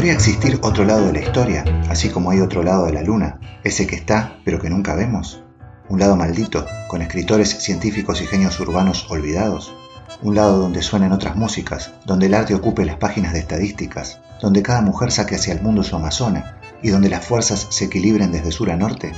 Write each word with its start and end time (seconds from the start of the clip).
¿Podría 0.00 0.14
existir 0.14 0.58
otro 0.62 0.86
lado 0.86 1.08
de 1.08 1.12
la 1.12 1.20
historia, 1.20 1.62
así 1.90 2.08
como 2.08 2.30
hay 2.30 2.40
otro 2.40 2.62
lado 2.62 2.86
de 2.86 2.92
la 2.94 3.02
luna, 3.02 3.38
ese 3.64 3.86
que 3.86 3.96
está 3.96 4.38
pero 4.46 4.58
que 4.58 4.70
nunca 4.70 4.94
vemos? 4.94 5.42
Un 5.90 6.00
lado 6.00 6.16
maldito, 6.16 6.64
con 6.88 7.02
escritores 7.02 7.50
científicos 7.50 8.22
y 8.22 8.26
genios 8.26 8.58
urbanos 8.60 9.10
olvidados. 9.10 9.74
Un 10.22 10.36
lado 10.36 10.56
donde 10.56 10.80
suenen 10.80 11.12
otras 11.12 11.36
músicas, 11.36 11.92
donde 12.06 12.28
el 12.28 12.34
arte 12.34 12.54
ocupe 12.54 12.86
las 12.86 12.96
páginas 12.96 13.34
de 13.34 13.40
estadísticas, 13.40 14.22
donde 14.40 14.62
cada 14.62 14.80
mujer 14.80 15.12
saque 15.12 15.34
hacia 15.34 15.52
el 15.52 15.60
mundo 15.60 15.82
su 15.82 15.94
amazona 15.96 16.56
y 16.82 16.88
donde 16.88 17.10
las 17.10 17.26
fuerzas 17.26 17.66
se 17.68 17.84
equilibren 17.84 18.32
desde 18.32 18.52
sur 18.52 18.70
a 18.70 18.78
norte. 18.78 19.12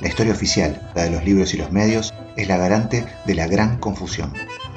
La 0.00 0.08
historia 0.08 0.32
oficial, 0.32 0.82
la 0.96 1.04
de 1.04 1.10
los 1.10 1.24
libros 1.24 1.54
y 1.54 1.58
los 1.58 1.70
medios, 1.70 2.12
es 2.36 2.48
la 2.48 2.56
garante 2.56 3.06
de 3.24 3.34
la 3.36 3.46
gran 3.46 3.78
confusión, 3.78 4.32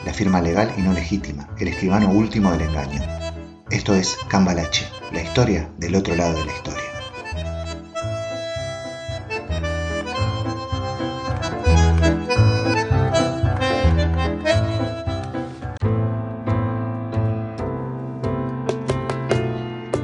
la 0.06 0.14
firma 0.14 0.40
legal 0.40 0.72
y 0.78 0.84
no 0.84 0.94
legítima, 0.94 1.50
el 1.58 1.70
escribano 1.70 2.12
último 2.12 2.52
del 2.52 2.70
engaño. 2.70 3.25
Esto 3.72 3.96
es 3.96 4.16
Cambalache, 4.28 4.86
la 5.12 5.24
historia 5.24 5.72
del 5.80 5.96
otro 5.96 6.16
lado 6.16 6.38
de 6.38 6.46
la 6.46 6.52
historia. 6.52 6.84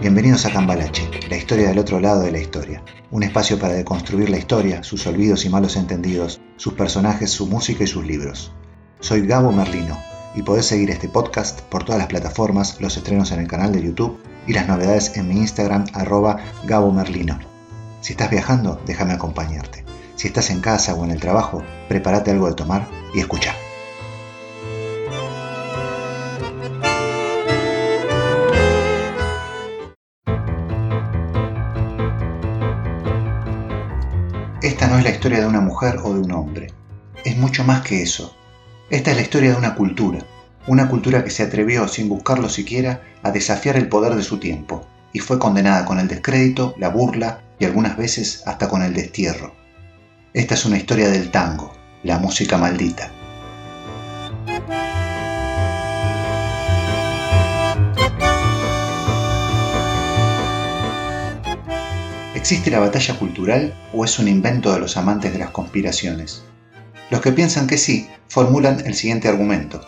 Bienvenidos 0.02 0.47
a 0.47 0.52
Cambalache, 0.52 1.07
la 1.30 1.38
historia 1.38 1.69
del 1.69 1.77
otro 1.77 1.99
lado 1.99 2.23
de 2.23 2.31
la 2.31 2.39
historia. 2.39 2.83
Un 3.11 3.21
espacio 3.21 3.59
para 3.59 3.75
deconstruir 3.75 4.31
la 4.31 4.39
historia, 4.39 4.81
sus 4.81 5.05
olvidos 5.05 5.45
y 5.45 5.49
malos 5.49 5.75
entendidos, 5.75 6.41
sus 6.55 6.73
personajes, 6.73 7.30
su 7.30 7.45
música 7.45 7.83
y 7.83 7.88
sus 7.88 8.03
libros. 8.07 8.52
Soy 9.02 9.27
Gabo 9.27 9.52
Merlino 9.52 10.10
y 10.35 10.44
podés 10.44 10.66
seguir 10.66 10.90
este 10.90 11.09
podcast 11.09 11.62
por 11.62 11.84
todas 11.84 11.99
las 11.99 12.08
plataformas, 12.08 12.80
los 12.80 12.98
estrenos 12.98 13.31
en 13.31 13.39
el 13.39 13.48
canal 13.48 13.72
de 13.72 13.84
YouTube 13.84 14.20
y 14.48 14.53
las 14.53 14.67
novedades 14.67 15.17
en 15.17 15.28
mi 15.28 15.38
Instagram 15.38 15.86
arroba 15.94 16.38
Gabo 16.64 16.92
Merlino. 16.92 17.39
Si 18.02 18.14
estás 18.14 18.30
viajando, 18.30 18.81
déjame 18.86 19.14
acompañarte. 19.14 19.86
Si 20.16 20.28
estás 20.28 20.50
en 20.50 20.61
casa 20.61 20.94
o 20.94 21.03
en 21.03 21.11
el 21.11 21.20
trabajo, 21.20 21.64
prepárate 21.88 22.31
algo 22.31 22.47
de 22.47 22.55
tomar 22.55 22.88
y 23.14 23.20
escucha. 23.20 23.55
Esta 34.61 34.88
no 34.88 34.98
es 35.00 35.03
la 35.03 35.09
historia 35.09 35.39
de 35.39 35.48
una 35.48 35.59
mujer 35.59 35.98
o 36.03 36.14
de 36.14 36.20
un 36.20 36.31
hombre. 36.31 36.67
Es 37.25 37.36
mucho 37.36 37.64
más 37.64 37.81
que 37.81 38.03
eso. 38.03 38.36
Esta 38.92 39.11
es 39.11 39.16
la 39.16 39.23
historia 39.23 39.52
de 39.52 39.56
una 39.56 39.75
cultura, 39.75 40.20
una 40.67 40.89
cultura 40.89 41.23
que 41.23 41.30
se 41.30 41.44
atrevió, 41.44 41.88
sin 41.88 42.09
buscarlo 42.09 42.50
siquiera, 42.50 43.02
a 43.23 43.31
desafiar 43.31 43.78
el 43.78 43.88
poder 43.88 44.16
de 44.16 44.22
su 44.22 44.38
tiempo, 44.38 44.86
y 45.14 45.20
fue 45.20 45.39
condenada 45.39 45.86
con 45.86 45.98
el 45.98 46.09
descrédito, 46.09 46.75
la 46.78 46.89
burla 46.89 47.39
y 47.58 47.64
algunas 47.64 47.95
veces 47.95 48.44
hasta 48.45 48.67
con 48.67 48.81
el 48.81 48.94
destierro. 48.94 49.56
Esta 50.33 50.56
es 50.56 50.66
una 50.66 50.75
historia 50.75 51.09
del 51.09 51.31
tango, 51.31 51.72
la 52.03 52.20
música 52.20 52.58
maldita. 52.58 53.09
¿Existe 62.36 62.70
la 62.70 62.80
batalla 62.80 63.17
cultural 63.17 63.73
o 63.94 64.03
es 64.03 64.20
un 64.20 64.28
invento 64.28 64.73
de 64.73 64.80
los 64.81 64.98
amantes 64.98 65.31
de 65.31 65.39
las 65.39 65.52
conspiraciones? 65.52 66.44
Los 67.12 67.20
que 67.20 67.34
piensan 67.34 67.67
que 67.67 67.78
sí 67.78 68.09
formulan 68.30 68.84
el 68.86 68.94
siguiente 68.94 69.28
argumento. 69.28 69.81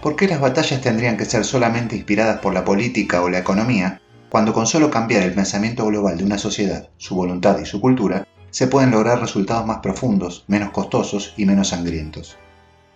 ¿Por 0.00 0.14
qué 0.14 0.28
las 0.28 0.40
batallas 0.40 0.80
tendrían 0.80 1.16
que 1.16 1.24
ser 1.24 1.44
solamente 1.44 1.96
inspiradas 1.96 2.38
por 2.38 2.54
la 2.54 2.64
política 2.64 3.22
o 3.22 3.28
la 3.28 3.40
economía, 3.40 4.00
cuando 4.28 4.52
con 4.52 4.68
solo 4.68 4.88
cambiar 4.88 5.24
el 5.24 5.34
pensamiento 5.34 5.84
global 5.84 6.16
de 6.16 6.22
una 6.22 6.38
sociedad, 6.38 6.88
su 6.96 7.16
voluntad 7.16 7.58
y 7.58 7.66
su 7.66 7.80
cultura, 7.80 8.24
se 8.50 8.68
pueden 8.68 8.92
lograr 8.92 9.20
resultados 9.20 9.66
más 9.66 9.78
profundos, 9.78 10.44
menos 10.46 10.70
costosos 10.70 11.34
y 11.36 11.44
menos 11.44 11.70
sangrientos? 11.70 12.38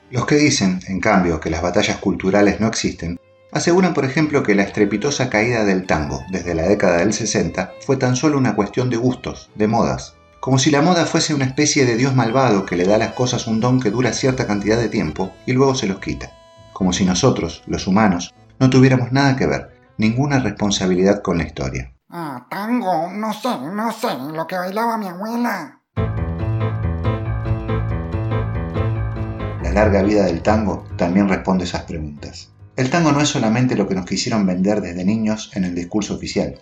Los 0.09 0.25
que 0.25 0.37
dicen, 0.37 0.79
en 0.87 1.01
cambio, 1.01 1.41
que 1.41 1.51
las 1.51 1.61
batallas 1.61 1.99
culturales 1.99 2.61
no 2.61 2.69
existen, 2.69 3.19
Aseguran, 3.55 3.95
por 3.95 4.05
ejemplo, 4.05 4.43
que 4.43 4.57
la 4.57 4.65
estrepitosa 4.65 5.31
caída 5.31 5.65
del 5.65 5.87
tango 5.87 6.25
desde 6.29 6.57
la 6.57 6.65
década 6.65 6.99
del 6.99 7.13
60 7.13 7.75
fue 7.87 7.97
tan 7.97 8.17
solo 8.17 8.37
una 8.37 8.57
cuestión 8.57 8.91
de 8.91 8.97
gustos, 8.97 9.49
de 9.55 9.69
modas, 9.69 10.14
como 10.45 10.59
si 10.59 10.71
la 10.71 10.83
moda 10.83 11.07
fuese 11.07 11.33
una 11.33 11.47
especie 11.47 11.87
de 11.87 11.97
dios 11.97 12.15
malvado 12.15 12.67
que 12.67 12.77
le 12.77 12.85
da 12.85 12.97
a 12.97 12.99
las 12.99 13.13
cosas 13.13 13.47
un 13.47 13.61
don 13.61 13.81
que 13.81 13.91
dura 13.91 14.13
cierta 14.13 14.47
cantidad 14.47 14.77
de 14.77 14.91
tiempo 14.91 15.33
y 15.47 15.55
luego 15.55 15.75
se 15.75 15.87
los 15.87 16.01
quita, 16.01 16.33
como 16.75 16.93
si 16.93 17.07
nosotros, 17.07 17.63
los 17.67 17.87
humanos, 17.87 18.35
no 18.61 18.69
tuviéramos 18.69 19.11
nada 19.11 19.37
que 19.37 19.47
ver, 19.47 19.75
ninguna 19.97 20.41
responsabilidad 20.41 21.23
con 21.23 21.39
la 21.39 21.45
historia. 21.45 21.95
Ah, 22.11 22.47
tango, 22.51 23.11
no 23.11 23.33
sé, 23.33 23.59
no 23.59 23.91
sé, 23.91 24.09
lo 24.35 24.47
que 24.47 24.59
bailaba 24.59 24.99
mi 24.99 25.07
abuela. 25.07 25.81
La 29.63 29.73
larga 29.73 30.03
vida 30.03 30.27
del 30.27 30.43
tango 30.43 30.87
también 30.99 31.27
responde 31.27 31.65
esas 31.65 31.85
preguntas. 31.85 32.51
El 32.77 32.91
tango 32.91 33.13
no 33.13 33.23
es 33.23 33.31
solamente 33.31 33.77
lo 33.77 33.89
que 33.89 33.95
nos 33.95 34.05
quisieron 34.05 34.45
vender 34.45 34.83
desde 34.83 35.07
niños 35.07 35.53
en 35.55 35.65
el 35.65 35.75
discurso 35.75 36.13
oficial. 36.17 36.61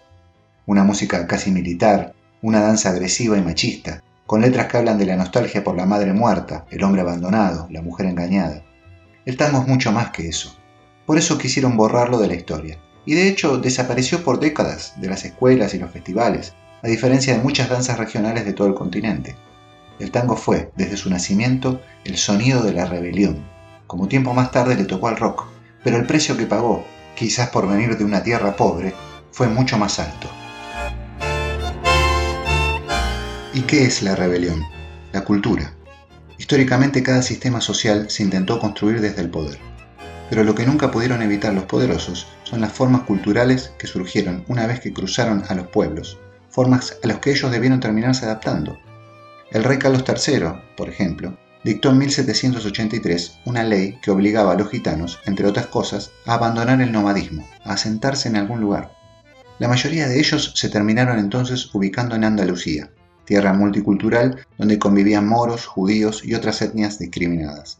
Una 0.66 0.84
música 0.84 1.26
casi 1.26 1.50
militar, 1.50 2.14
una 2.42 2.60
danza 2.60 2.90
agresiva 2.90 3.38
y 3.38 3.40
machista, 3.40 4.02
con 4.26 4.40
letras 4.40 4.66
que 4.66 4.76
hablan 4.76 4.98
de 4.98 5.06
la 5.06 5.16
nostalgia 5.16 5.64
por 5.64 5.76
la 5.76 5.86
madre 5.86 6.12
muerta, 6.12 6.66
el 6.70 6.82
hombre 6.84 7.00
abandonado, 7.00 7.68
la 7.70 7.82
mujer 7.82 8.06
engañada. 8.06 8.62
El 9.24 9.36
tango 9.36 9.60
es 9.60 9.68
mucho 9.68 9.92
más 9.92 10.10
que 10.10 10.28
eso. 10.28 10.56
Por 11.06 11.18
eso 11.18 11.38
quisieron 11.38 11.76
borrarlo 11.76 12.18
de 12.18 12.28
la 12.28 12.34
historia. 12.34 12.78
Y 13.06 13.14
de 13.14 13.28
hecho 13.28 13.58
desapareció 13.58 14.22
por 14.22 14.40
décadas 14.40 14.94
de 15.00 15.08
las 15.08 15.24
escuelas 15.24 15.74
y 15.74 15.78
los 15.78 15.90
festivales, 15.90 16.54
a 16.82 16.88
diferencia 16.88 17.34
de 17.34 17.42
muchas 17.42 17.68
danzas 17.68 17.98
regionales 17.98 18.44
de 18.44 18.52
todo 18.52 18.68
el 18.68 18.74
continente. 18.74 19.36
El 19.98 20.10
tango 20.10 20.36
fue, 20.36 20.72
desde 20.76 20.96
su 20.96 21.10
nacimiento, 21.10 21.80
el 22.04 22.16
sonido 22.16 22.62
de 22.62 22.72
la 22.72 22.86
rebelión, 22.86 23.44
como 23.92 24.08
tiempo 24.08 24.32
más 24.32 24.50
tarde 24.50 24.74
le 24.74 24.86
tocó 24.86 25.08
al 25.08 25.18
rock, 25.18 25.44
pero 25.84 25.98
el 25.98 26.06
precio 26.06 26.34
que 26.36 26.46
pagó, 26.46 26.82
quizás 27.14 27.50
por 27.50 27.68
venir 27.68 27.98
de 27.98 28.04
una 28.04 28.22
tierra 28.22 28.56
pobre, 28.56 28.94
fue 29.32 29.48
mucho 29.48 29.76
más 29.76 29.98
alto. 29.98 30.28
¿Y 33.54 33.60
qué 33.62 33.84
es 33.84 34.02
la 34.02 34.16
rebelión? 34.16 34.64
La 35.12 35.24
cultura. 35.24 35.74
Históricamente 36.38 37.02
cada 37.02 37.20
sistema 37.20 37.60
social 37.60 38.08
se 38.08 38.22
intentó 38.22 38.58
construir 38.58 39.02
desde 39.02 39.20
el 39.20 39.28
poder, 39.28 39.58
pero 40.30 40.42
lo 40.42 40.54
que 40.54 40.64
nunca 40.64 40.90
pudieron 40.90 41.20
evitar 41.20 41.52
los 41.52 41.64
poderosos 41.64 42.28
son 42.44 42.62
las 42.62 42.72
formas 42.72 43.02
culturales 43.02 43.74
que 43.78 43.86
surgieron 43.86 44.46
una 44.48 44.66
vez 44.66 44.80
que 44.80 44.94
cruzaron 44.94 45.44
a 45.48 45.54
los 45.54 45.66
pueblos, 45.66 46.18
formas 46.48 46.96
a 47.04 47.06
las 47.06 47.18
que 47.18 47.32
ellos 47.32 47.50
debieron 47.50 47.78
terminarse 47.78 48.24
adaptando. 48.24 48.78
El 49.50 49.64
rey 49.64 49.76
Carlos 49.76 50.02
III, 50.08 50.74
por 50.74 50.88
ejemplo, 50.88 51.36
dictó 51.62 51.90
en 51.90 51.98
1783 51.98 53.40
una 53.44 53.64
ley 53.64 53.98
que 54.02 54.12
obligaba 54.12 54.52
a 54.52 54.56
los 54.56 54.70
gitanos, 54.70 55.20
entre 55.26 55.46
otras 55.46 55.66
cosas, 55.66 56.10
a 56.24 56.34
abandonar 56.34 56.80
el 56.80 56.90
nomadismo, 56.90 57.46
a 57.66 57.74
asentarse 57.74 58.30
en 58.30 58.36
algún 58.36 58.62
lugar. 58.62 58.94
La 59.58 59.68
mayoría 59.68 60.08
de 60.08 60.18
ellos 60.18 60.54
se 60.56 60.70
terminaron 60.70 61.18
entonces 61.18 61.68
ubicando 61.74 62.16
en 62.16 62.24
Andalucía, 62.24 62.90
tierra 63.24 63.52
multicultural 63.52 64.46
donde 64.58 64.78
convivían 64.78 65.26
moros, 65.26 65.66
judíos 65.66 66.24
y 66.24 66.34
otras 66.34 66.62
etnias 66.62 66.98
discriminadas. 66.98 67.78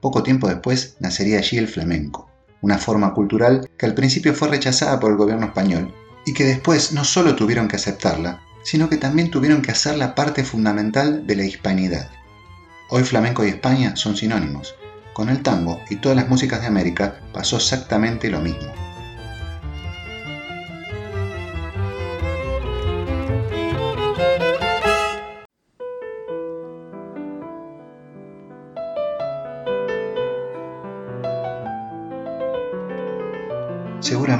Poco 0.00 0.22
tiempo 0.22 0.48
después 0.48 0.96
nacería 1.00 1.38
allí 1.38 1.56
el 1.58 1.68
flamenco, 1.68 2.30
una 2.60 2.78
forma 2.78 3.14
cultural 3.14 3.68
que 3.78 3.86
al 3.86 3.94
principio 3.94 4.34
fue 4.34 4.48
rechazada 4.48 5.00
por 5.00 5.10
el 5.10 5.16
gobierno 5.16 5.46
español 5.46 5.92
y 6.26 6.34
que 6.34 6.44
después 6.44 6.92
no 6.92 7.04
solo 7.04 7.36
tuvieron 7.36 7.68
que 7.68 7.76
aceptarla, 7.76 8.42
sino 8.62 8.88
que 8.88 8.96
también 8.96 9.30
tuvieron 9.30 9.62
que 9.62 9.70
hacerla 9.70 10.14
parte 10.14 10.44
fundamental 10.44 11.26
de 11.26 11.36
la 11.36 11.44
hispanidad. 11.44 12.10
Hoy 12.90 13.02
flamenco 13.02 13.44
y 13.44 13.48
España 13.48 13.96
son 13.96 14.16
sinónimos. 14.16 14.74
Con 15.12 15.28
el 15.28 15.42
tango 15.42 15.80
y 15.90 15.96
todas 15.96 16.16
las 16.16 16.28
músicas 16.28 16.60
de 16.60 16.66
América 16.66 17.20
pasó 17.32 17.56
exactamente 17.56 18.30
lo 18.30 18.40
mismo. 18.40 18.83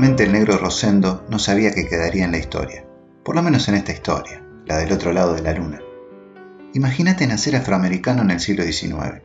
El 0.05 0.33
negro 0.33 0.59
Rosendo 0.59 1.25
no 1.31 1.39
sabía 1.39 1.73
que 1.73 1.89
quedaría 1.89 2.27
en 2.27 2.33
la 2.33 2.37
historia, 2.37 2.85
por 3.25 3.35
lo 3.35 3.43
menos 3.43 3.69
en 3.69 3.75
esta 3.75 3.93
historia, 3.93 4.45
la 4.67 4.77
del 4.77 4.93
otro 4.93 5.15
lado 5.15 5.35
de 5.35 5.41
la 5.41 5.55
luna. 5.55 5.81
Imagínate 6.75 7.27
nacer 7.27 7.57
afroamericano 7.57 8.21
en 8.21 8.31
el 8.31 8.39
siglo 8.39 8.65
XIX. 8.65 9.23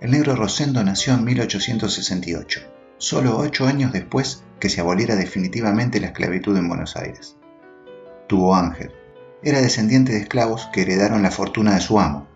El 0.00 0.12
negro 0.12 0.36
Rosendo 0.36 0.84
nació 0.84 1.14
en 1.14 1.24
1868, 1.24 2.60
solo 2.96 3.38
ocho 3.38 3.66
años 3.66 3.92
después 3.92 4.44
que 4.60 4.68
se 4.68 4.80
aboliera 4.80 5.16
definitivamente 5.16 6.00
la 6.00 6.06
esclavitud 6.06 6.56
en 6.56 6.68
Buenos 6.68 6.96
Aires. 6.96 7.36
Tuvo 8.28 8.54
ángel. 8.54 8.92
Era 9.42 9.60
descendiente 9.60 10.12
de 10.12 10.20
esclavos 10.20 10.68
que 10.72 10.82
heredaron 10.82 11.24
la 11.24 11.32
fortuna 11.32 11.74
de 11.74 11.80
su 11.80 11.98
amo. 11.98 12.28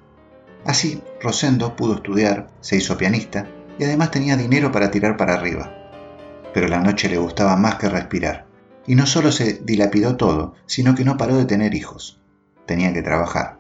Así, 0.67 1.01
Rosendo 1.23 1.77
pudo 1.77 1.95
estudiar, 1.95 2.49
se 2.61 2.77
hizo 2.77 2.99
pianista 2.99 3.47
y 3.79 3.85
además 3.85 4.11
tenía 4.11 4.37
dinero 4.37 4.73
para 4.73 4.91
tirar 4.91 5.17
para 5.17 5.35
arriba. 5.35 5.82
Pero 6.55 6.69
la 6.69 6.81
noche 6.81 7.09
le 7.09 7.19
gustaba 7.19 7.57
más 7.57 7.77
que 7.77 7.89
respirar, 7.89 8.47
y 8.87 8.95
no 8.95 9.07
solo 9.07 9.33
se 9.33 9.55
dilapidó 9.65 10.17
todo, 10.17 10.55
sino 10.67 10.95
que 10.95 11.05
no 11.05 11.17
paró 11.17 11.37
de 11.37 11.47
tener 11.47 11.75
hijos. 11.75 12.21
Tenía 12.67 12.93
que 12.93 13.03
trabajar. 13.03 13.59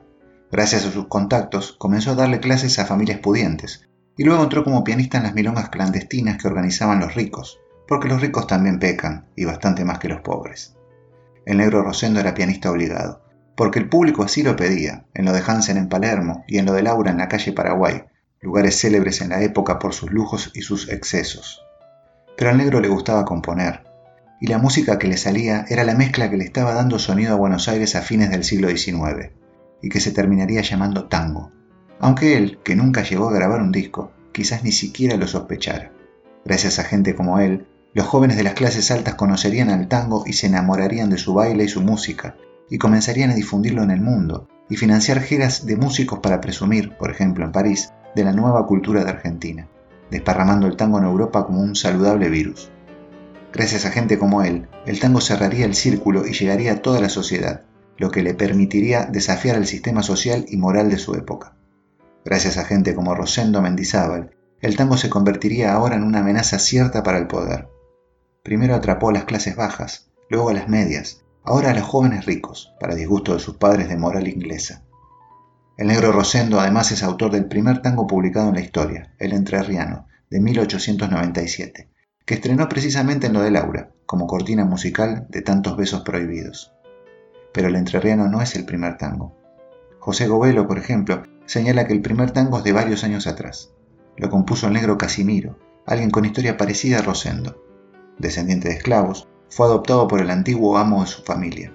Gracias 0.50 0.84
a 0.84 0.90
sus 0.90 1.08
contactos, 1.08 1.72
comenzó 1.78 2.10
a 2.10 2.14
darle 2.14 2.40
clases 2.40 2.78
a 2.78 2.86
familias 2.86 3.20
pudientes, 3.20 3.88
y 4.16 4.24
luego 4.24 4.42
entró 4.42 4.64
como 4.64 4.84
pianista 4.84 5.18
en 5.18 5.24
las 5.24 5.34
milongas 5.34 5.70
clandestinas 5.70 6.40
que 6.40 6.48
organizaban 6.48 7.00
los 7.00 7.14
ricos, 7.14 7.58
porque 7.88 8.08
los 8.08 8.20
ricos 8.20 8.46
también 8.46 8.78
pecan, 8.78 9.26
y 9.36 9.44
bastante 9.44 9.84
más 9.84 9.98
que 9.98 10.08
los 10.08 10.20
pobres. 10.20 10.76
El 11.46 11.56
negro 11.56 11.82
Rosendo 11.82 12.20
era 12.20 12.34
pianista 12.34 12.70
obligado, 12.70 13.22
porque 13.56 13.78
el 13.78 13.88
público 13.88 14.22
así 14.22 14.42
lo 14.42 14.56
pedía, 14.56 15.06
en 15.14 15.24
lo 15.24 15.32
de 15.32 15.42
Hansen 15.44 15.76
en 15.76 15.88
Palermo 15.88 16.44
y 16.46 16.58
en 16.58 16.66
lo 16.66 16.72
de 16.72 16.82
Laura 16.82 17.10
en 17.10 17.18
la 17.18 17.28
calle 17.28 17.52
Paraguay, 17.52 18.04
lugares 18.40 18.78
célebres 18.78 19.20
en 19.20 19.30
la 19.30 19.42
época 19.42 19.78
por 19.78 19.94
sus 19.94 20.10
lujos 20.10 20.50
y 20.54 20.62
sus 20.62 20.88
excesos. 20.88 21.62
Pero 22.42 22.50
al 22.50 22.58
negro 22.58 22.80
le 22.80 22.88
gustaba 22.88 23.24
componer, 23.24 23.84
y 24.40 24.48
la 24.48 24.58
música 24.58 24.98
que 24.98 25.06
le 25.06 25.16
salía 25.16 25.64
era 25.68 25.84
la 25.84 25.94
mezcla 25.94 26.28
que 26.28 26.36
le 26.36 26.42
estaba 26.42 26.74
dando 26.74 26.98
sonido 26.98 27.34
a 27.34 27.36
Buenos 27.36 27.68
Aires 27.68 27.94
a 27.94 28.02
fines 28.02 28.32
del 28.32 28.42
siglo 28.42 28.68
XIX, 28.68 29.30
y 29.80 29.88
que 29.88 30.00
se 30.00 30.10
terminaría 30.10 30.60
llamando 30.60 31.04
tango, 31.04 31.52
aunque 32.00 32.36
él, 32.36 32.58
que 32.64 32.74
nunca 32.74 33.04
llegó 33.04 33.28
a 33.28 33.32
grabar 33.32 33.60
un 33.60 33.70
disco, 33.70 34.10
quizás 34.32 34.64
ni 34.64 34.72
siquiera 34.72 35.16
lo 35.16 35.28
sospechara. 35.28 35.92
Gracias 36.44 36.80
a 36.80 36.82
gente 36.82 37.14
como 37.14 37.38
él, 37.38 37.68
los 37.94 38.08
jóvenes 38.08 38.36
de 38.36 38.42
las 38.42 38.54
clases 38.54 38.90
altas 38.90 39.14
conocerían 39.14 39.70
al 39.70 39.86
tango 39.86 40.24
y 40.26 40.32
se 40.32 40.48
enamorarían 40.48 41.10
de 41.10 41.18
su 41.18 41.34
baile 41.34 41.62
y 41.62 41.68
su 41.68 41.80
música, 41.80 42.34
y 42.68 42.78
comenzarían 42.78 43.30
a 43.30 43.36
difundirlo 43.36 43.84
en 43.84 43.92
el 43.92 44.00
mundo, 44.00 44.48
y 44.68 44.74
financiar 44.74 45.20
giras 45.20 45.64
de 45.64 45.76
músicos 45.76 46.18
para 46.18 46.40
presumir, 46.40 46.96
por 46.96 47.12
ejemplo 47.12 47.44
en 47.44 47.52
París, 47.52 47.92
de 48.16 48.24
la 48.24 48.32
nueva 48.32 48.66
cultura 48.66 49.04
de 49.04 49.10
Argentina, 49.10 49.68
desparramando 50.12 50.66
el 50.68 50.76
tango 50.76 50.98
en 50.98 51.04
Europa 51.04 51.46
como 51.46 51.60
un 51.60 51.74
saludable 51.74 52.28
virus. 52.28 52.70
Gracias 53.52 53.86
a 53.86 53.90
gente 53.90 54.18
como 54.18 54.42
él, 54.42 54.68
el 54.86 55.00
tango 55.00 55.20
cerraría 55.20 55.64
el 55.64 55.74
círculo 55.74 56.26
y 56.26 56.34
llegaría 56.34 56.72
a 56.72 56.82
toda 56.82 57.00
la 57.00 57.08
sociedad, 57.08 57.62
lo 57.96 58.10
que 58.10 58.22
le 58.22 58.34
permitiría 58.34 59.06
desafiar 59.06 59.56
el 59.56 59.66
sistema 59.66 60.02
social 60.02 60.44
y 60.48 60.58
moral 60.58 60.90
de 60.90 60.98
su 60.98 61.14
época. 61.14 61.56
Gracias 62.24 62.58
a 62.58 62.64
gente 62.64 62.94
como 62.94 63.14
Rosendo 63.14 63.62
Mendizábal, 63.62 64.36
el 64.60 64.76
tango 64.76 64.96
se 64.96 65.10
convertiría 65.10 65.72
ahora 65.72 65.96
en 65.96 66.04
una 66.04 66.20
amenaza 66.20 66.58
cierta 66.58 67.02
para 67.02 67.18
el 67.18 67.26
poder. 67.26 67.68
Primero 68.42 68.74
atrapó 68.74 69.08
a 69.08 69.12
las 69.12 69.24
clases 69.24 69.56
bajas, 69.56 70.10
luego 70.28 70.50
a 70.50 70.54
las 70.54 70.68
medias, 70.68 71.24
ahora 71.42 71.70
a 71.70 71.74
los 71.74 71.84
jóvenes 71.84 72.26
ricos, 72.26 72.74
para 72.78 72.94
disgusto 72.94 73.32
de 73.32 73.40
sus 73.40 73.56
padres 73.56 73.88
de 73.88 73.96
moral 73.96 74.28
inglesa. 74.28 74.84
El 75.78 75.86
negro 75.86 76.12
Rosendo 76.12 76.60
además 76.60 76.92
es 76.92 77.02
autor 77.02 77.30
del 77.30 77.46
primer 77.46 77.80
tango 77.80 78.06
publicado 78.06 78.48
en 78.48 78.54
la 78.54 78.60
historia, 78.60 79.14
El 79.18 79.32
Entrerriano, 79.32 80.06
de 80.28 80.38
1897, 80.38 81.88
que 82.26 82.34
estrenó 82.34 82.68
precisamente 82.68 83.28
en 83.28 83.32
lo 83.32 83.40
de 83.40 83.50
Laura, 83.50 83.90
como 84.04 84.26
cortina 84.26 84.66
musical 84.66 85.26
de 85.30 85.40
tantos 85.40 85.78
besos 85.78 86.02
prohibidos. 86.02 86.74
Pero 87.54 87.68
el 87.68 87.76
entrerriano 87.76 88.28
no 88.28 88.42
es 88.42 88.54
el 88.54 88.66
primer 88.66 88.98
tango. 88.98 89.34
José 89.98 90.28
Govelo, 90.28 90.66
por 90.68 90.78
ejemplo, 90.78 91.22
señala 91.46 91.86
que 91.86 91.94
el 91.94 92.02
primer 92.02 92.32
tango 92.32 92.58
es 92.58 92.64
de 92.64 92.72
varios 92.72 93.02
años 93.02 93.26
atrás. 93.26 93.72
Lo 94.18 94.28
compuso 94.28 94.66
el 94.66 94.74
negro 94.74 94.98
Casimiro, 94.98 95.58
alguien 95.86 96.10
con 96.10 96.26
historia 96.26 96.58
parecida 96.58 96.98
a 96.98 97.02
Rosendo. 97.02 97.64
Descendiente 98.18 98.68
de 98.68 98.74
esclavos, 98.74 99.26
fue 99.48 99.66
adoptado 99.66 100.06
por 100.06 100.20
el 100.20 100.30
antiguo 100.30 100.76
amo 100.76 101.00
de 101.00 101.06
su 101.06 101.22
familia. 101.22 101.72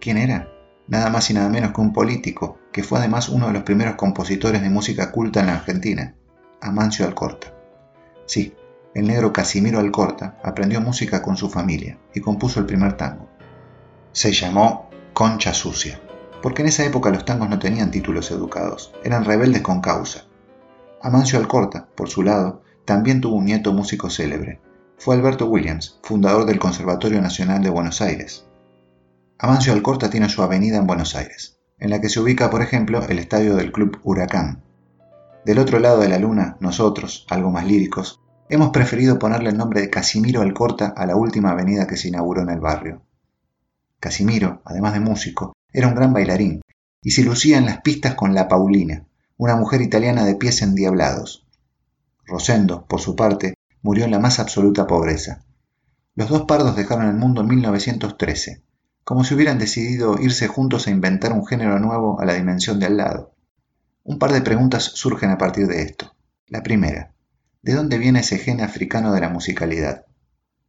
¿Quién 0.00 0.18
era? 0.18 0.48
Nada 0.86 1.10
más 1.10 1.30
y 1.30 1.34
nada 1.34 1.48
menos 1.48 1.72
que 1.72 1.80
un 1.80 1.92
político, 1.92 2.59
que 2.72 2.82
fue 2.82 2.98
además 2.98 3.28
uno 3.28 3.48
de 3.48 3.52
los 3.52 3.62
primeros 3.62 3.96
compositores 3.96 4.62
de 4.62 4.70
música 4.70 5.10
culta 5.10 5.40
en 5.40 5.46
la 5.46 5.54
Argentina, 5.54 6.14
Amancio 6.60 7.06
Alcorta. 7.06 7.54
Sí, 8.26 8.54
el 8.94 9.06
negro 9.06 9.32
Casimiro 9.32 9.78
Alcorta 9.78 10.38
aprendió 10.42 10.80
música 10.80 11.22
con 11.22 11.36
su 11.36 11.48
familia 11.48 11.98
y 12.14 12.20
compuso 12.20 12.60
el 12.60 12.66
primer 12.66 12.96
tango. 12.96 13.28
Se 14.12 14.32
llamó 14.32 14.90
Concha 15.12 15.54
Sucia, 15.54 16.00
porque 16.42 16.62
en 16.62 16.68
esa 16.68 16.84
época 16.84 17.10
los 17.10 17.24
tangos 17.24 17.48
no 17.48 17.58
tenían 17.58 17.90
títulos 17.90 18.30
educados, 18.30 18.92
eran 19.04 19.24
rebeldes 19.24 19.62
con 19.62 19.80
causa. 19.80 20.24
Amancio 21.02 21.38
Alcorta, 21.38 21.88
por 21.94 22.08
su 22.08 22.22
lado, 22.22 22.62
también 22.84 23.20
tuvo 23.20 23.36
un 23.36 23.44
nieto 23.44 23.72
músico 23.72 24.10
célebre. 24.10 24.60
Fue 24.98 25.14
Alberto 25.14 25.46
Williams, 25.46 25.98
fundador 26.02 26.44
del 26.44 26.58
Conservatorio 26.58 27.22
Nacional 27.22 27.62
de 27.62 27.70
Buenos 27.70 28.00
Aires. 28.00 28.46
Amancio 29.38 29.72
Alcorta 29.72 30.10
tiene 30.10 30.28
su 30.28 30.42
avenida 30.42 30.76
en 30.76 30.86
Buenos 30.86 31.14
Aires, 31.14 31.59
en 31.80 31.90
la 31.90 32.00
que 32.00 32.08
se 32.08 32.20
ubica, 32.20 32.50
por 32.50 32.62
ejemplo, 32.62 33.02
el 33.08 33.18
estadio 33.18 33.56
del 33.56 33.72
Club 33.72 33.98
Huracán. 34.04 34.62
Del 35.44 35.58
otro 35.58 35.78
lado 35.78 36.00
de 36.00 36.08
la 36.08 36.18
luna, 36.18 36.56
nosotros, 36.60 37.26
algo 37.30 37.50
más 37.50 37.66
líricos, 37.66 38.20
hemos 38.50 38.70
preferido 38.70 39.18
ponerle 39.18 39.50
el 39.50 39.56
nombre 39.56 39.80
de 39.80 39.90
Casimiro 39.90 40.42
Alcorta 40.42 40.92
a 40.94 41.06
la 41.06 41.16
última 41.16 41.50
avenida 41.50 41.86
que 41.86 41.96
se 41.96 42.08
inauguró 42.08 42.42
en 42.42 42.50
el 42.50 42.60
barrio. 42.60 43.02
Casimiro, 43.98 44.60
además 44.64 44.92
de 44.92 45.00
músico, 45.00 45.56
era 45.72 45.88
un 45.88 45.94
gran 45.94 46.12
bailarín 46.12 46.60
y 47.02 47.12
se 47.12 47.22
lucía 47.22 47.58
en 47.58 47.66
las 47.66 47.80
pistas 47.80 48.14
con 48.14 48.34
la 48.34 48.48
Paulina, 48.48 49.06
una 49.38 49.56
mujer 49.56 49.80
italiana 49.80 50.24
de 50.24 50.34
pies 50.34 50.60
endiablados. 50.60 51.46
Rosendo, 52.26 52.84
por 52.86 53.00
su 53.00 53.16
parte, 53.16 53.54
murió 53.82 54.04
en 54.04 54.10
la 54.10 54.18
más 54.18 54.38
absoluta 54.38 54.86
pobreza. 54.86 55.44
Los 56.14 56.28
dos 56.28 56.42
pardos 56.42 56.76
dejaron 56.76 57.06
el 57.06 57.16
mundo 57.16 57.40
en 57.40 57.48
1913, 57.48 58.62
como 59.04 59.24
si 59.24 59.34
hubieran 59.34 59.58
decidido 59.58 60.18
irse 60.20 60.48
juntos 60.48 60.86
a 60.86 60.90
inventar 60.90 61.32
un 61.32 61.46
género 61.46 61.78
nuevo 61.78 62.20
a 62.20 62.24
la 62.24 62.34
dimensión 62.34 62.78
de 62.78 62.86
al 62.86 62.96
lado. 62.96 63.34
Un 64.04 64.18
par 64.18 64.32
de 64.32 64.42
preguntas 64.42 64.84
surgen 64.84 65.30
a 65.30 65.38
partir 65.38 65.66
de 65.66 65.82
esto. 65.82 66.14
La 66.46 66.62
primera, 66.62 67.12
¿De 67.62 67.74
dónde 67.74 67.98
viene 67.98 68.20
ese 68.20 68.38
gen 68.38 68.62
africano 68.62 69.12
de 69.12 69.20
la 69.20 69.28
musicalidad? 69.28 70.06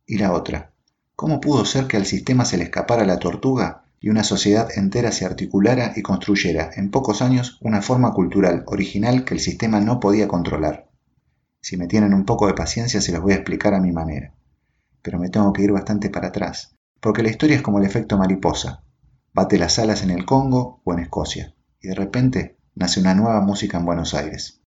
Y 0.06 0.18
la 0.18 0.34
otra, 0.34 0.74
¿cómo 1.16 1.40
pudo 1.40 1.64
ser 1.64 1.88
que 1.88 1.96
al 1.96 2.06
sistema 2.06 2.44
se 2.44 2.58
le 2.58 2.66
escapara 2.66 3.06
la 3.06 3.18
tortuga 3.18 3.86
y 4.02 4.10
una 4.10 4.26
sociedad 4.26 4.68
entera 4.76 5.14
se 5.14 5.26
articulara 5.26 5.94
y 5.96 6.02
construyera 6.02 6.70
en 6.76 6.92
pocos 6.92 7.22
años 7.22 7.60
una 7.62 7.82
forma 7.82 8.14
cultural 8.14 8.66
original 8.68 9.24
que 9.24 9.36
el 9.36 9.40
sistema 9.40 9.80
no 9.80 10.02
podía 10.02 10.28
controlar? 10.28 10.90
Si 11.62 11.78
me 11.78 11.88
tienen 11.88 12.14
un 12.14 12.26
poco 12.26 12.48
de 12.48 12.56
paciencia 12.56 13.00
se 13.00 13.14
los 13.14 13.22
voy 13.22 13.32
a 13.32 13.36
explicar 13.38 13.74
a 13.74 13.80
mi 13.80 13.94
manera. 13.94 14.34
Pero 15.02 15.18
me 15.18 15.30
tengo 15.30 15.54
que 15.54 15.64
ir 15.64 15.72
bastante 15.72 16.10
para 16.10 16.28
atrás, 16.28 16.76
porque 17.02 17.24
la 17.24 17.30
historia 17.30 17.56
es 17.56 17.64
como 17.64 17.80
el 17.80 17.86
efecto 17.86 18.18
mariposa. 18.18 18.84
Bate 19.34 19.58
las 19.58 19.80
alas 19.80 20.04
en 20.04 20.12
el 20.12 20.24
Congo 20.24 20.82
o 20.86 20.94
en 20.94 21.00
Escocia, 21.00 21.56
y 21.82 21.88
de 21.88 21.96
repente 21.96 22.58
nace 22.76 23.00
una 23.00 23.16
nueva 23.16 23.42
música 23.42 23.80
en 23.80 23.86
Buenos 23.86 24.14
Aires. 24.14 24.62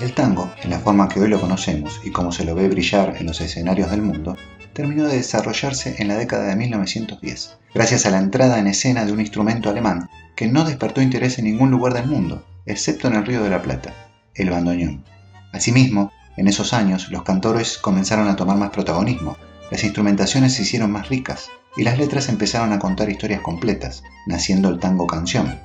El 0.00 0.14
tango, 0.14 0.52
en 0.62 0.70
la 0.70 0.78
forma 0.78 1.08
que 1.08 1.20
hoy 1.20 1.28
lo 1.28 1.40
conocemos 1.40 2.00
y 2.04 2.12
como 2.12 2.30
se 2.30 2.44
lo 2.44 2.54
ve 2.54 2.68
brillar 2.68 3.16
en 3.16 3.26
los 3.26 3.40
escenarios 3.40 3.90
del 3.90 4.02
mundo, 4.02 4.36
terminó 4.74 5.08
de 5.08 5.16
desarrollarse 5.16 5.96
en 5.98 6.08
la 6.08 6.16
década 6.16 6.46
de 6.46 6.56
1910, 6.56 7.58
gracias 7.74 8.06
a 8.06 8.10
la 8.10 8.18
entrada 8.18 8.60
en 8.60 8.68
escena 8.68 9.04
de 9.04 9.12
un 9.12 9.20
instrumento 9.20 9.70
alemán 9.70 10.08
que 10.36 10.46
no 10.46 10.64
despertó 10.64 11.02
interés 11.02 11.38
en 11.38 11.46
ningún 11.46 11.70
lugar 11.70 11.94
del 11.94 12.06
mundo, 12.06 12.44
excepto 12.66 13.08
en 13.08 13.14
el 13.14 13.26
Río 13.26 13.42
de 13.42 13.50
la 13.50 13.62
Plata, 13.62 13.94
el 14.34 14.50
bandoneón. 14.50 15.04
Asimismo, 15.52 16.12
en 16.36 16.48
esos 16.48 16.72
años 16.72 17.10
los 17.10 17.22
cantores 17.22 17.78
comenzaron 17.78 18.28
a 18.28 18.36
tomar 18.36 18.56
más 18.56 18.70
protagonismo, 18.70 19.36
las 19.70 19.84
instrumentaciones 19.84 20.54
se 20.54 20.62
hicieron 20.62 20.90
más 20.90 21.08
ricas 21.08 21.50
y 21.76 21.82
las 21.82 21.98
letras 21.98 22.28
empezaron 22.28 22.72
a 22.72 22.78
contar 22.78 23.10
historias 23.10 23.40
completas, 23.40 24.02
naciendo 24.26 24.68
el 24.68 24.78
tango 24.78 25.06
canción, 25.06 25.58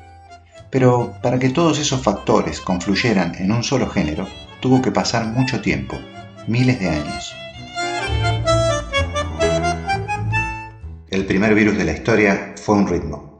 pero 0.70 1.14
para 1.22 1.40
que 1.40 1.50
todos 1.50 1.80
esos 1.80 2.02
factores 2.02 2.60
confluyeran 2.60 3.36
en 3.36 3.52
un 3.52 3.64
solo 3.64 3.90
género, 3.90 4.28
tuvo 4.60 4.82
que 4.82 4.92
pasar 4.92 5.26
mucho 5.26 5.62
tiempo, 5.62 5.98
miles 6.48 6.80
de 6.80 6.90
años. 6.90 7.34
El 11.10 11.26
primer 11.26 11.56
virus 11.56 11.78
de 11.78 11.86
la 11.86 11.94
historia 11.94 12.54
fue 12.62 12.76
un 12.76 12.88
ritmo. 12.88 13.37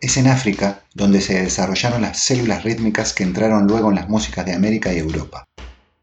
Es 0.00 0.18
en 0.18 0.26
África 0.26 0.82
donde 0.94 1.22
se 1.22 1.40
desarrollaron 1.42 2.02
las 2.02 2.18
células 2.18 2.64
rítmicas 2.64 3.14
que 3.14 3.22
entraron 3.22 3.66
luego 3.66 3.88
en 3.88 3.94
las 3.94 4.10
músicas 4.10 4.44
de 4.44 4.52
América 4.52 4.92
y 4.92 4.98
Europa. 4.98 5.46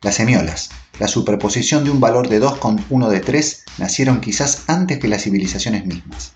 Las 0.01 0.15
semiolas, 0.15 0.71
la 0.99 1.07
superposición 1.07 1.83
de 1.83 1.91
un 1.91 1.99
valor 1.99 2.27
de 2.27 2.39
2 2.39 2.57
con 2.57 2.83
uno 2.89 3.09
de 3.09 3.19
3, 3.19 3.65
nacieron 3.77 4.19
quizás 4.19 4.63
antes 4.67 4.97
que 4.97 5.07
las 5.07 5.21
civilizaciones 5.21 5.85
mismas. 5.85 6.33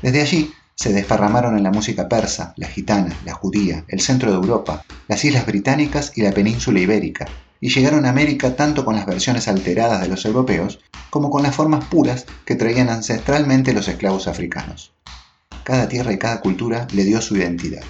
Desde 0.00 0.22
allí 0.22 0.54
se 0.74 0.94
desparramaron 0.94 1.56
en 1.56 1.64
la 1.64 1.70
música 1.70 2.08
persa, 2.08 2.54
la 2.56 2.66
gitana, 2.66 3.14
la 3.26 3.34
judía, 3.34 3.84
el 3.88 4.00
centro 4.00 4.30
de 4.30 4.36
Europa, 4.36 4.82
las 5.06 5.22
islas 5.24 5.44
británicas 5.44 6.12
y 6.16 6.22
la 6.22 6.32
península 6.32 6.80
ibérica, 6.80 7.26
y 7.60 7.68
llegaron 7.68 8.06
a 8.06 8.10
América 8.10 8.56
tanto 8.56 8.86
con 8.86 8.96
las 8.96 9.06
versiones 9.06 9.48
alteradas 9.48 10.00
de 10.00 10.08
los 10.08 10.24
europeos 10.24 10.80
como 11.10 11.28
con 11.30 11.42
las 11.42 11.54
formas 11.54 11.84
puras 11.84 12.24
que 12.46 12.56
traían 12.56 12.88
ancestralmente 12.88 13.74
los 13.74 13.86
esclavos 13.86 14.28
africanos. 14.28 14.95
Cada 15.66 15.88
tierra 15.88 16.12
y 16.12 16.18
cada 16.18 16.40
cultura 16.40 16.86
le 16.92 17.02
dio 17.02 17.20
su 17.20 17.36
identidad. 17.36 17.82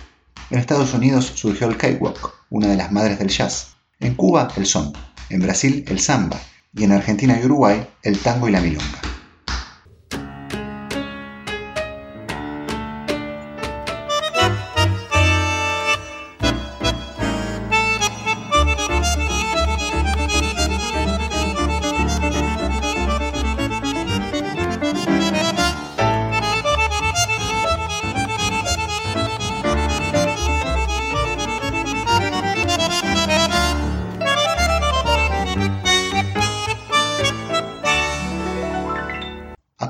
En 0.49 0.59
Estados 0.59 0.95
Unidos 0.95 1.31
surgió 1.35 1.69
el 1.69 1.77
cakewalk, 1.77 2.33
una 2.49 2.69
de 2.69 2.77
las 2.77 2.91
madres 2.91 3.19
del 3.19 3.29
jazz. 3.29 3.77
En 4.01 4.15
Cuba, 4.15 4.49
el 4.57 4.65
son. 4.65 4.95
En 5.29 5.43
Brasil, 5.43 5.85
el 5.87 6.01
samba. 6.01 6.41
Y 6.73 6.85
en 6.85 6.93
Argentina 6.93 7.39
y 7.39 7.45
Uruguay, 7.45 7.87
el 8.03 8.19
tango 8.19 8.49
y 8.49 8.53
la 8.53 8.63
milonga. 8.63 9.16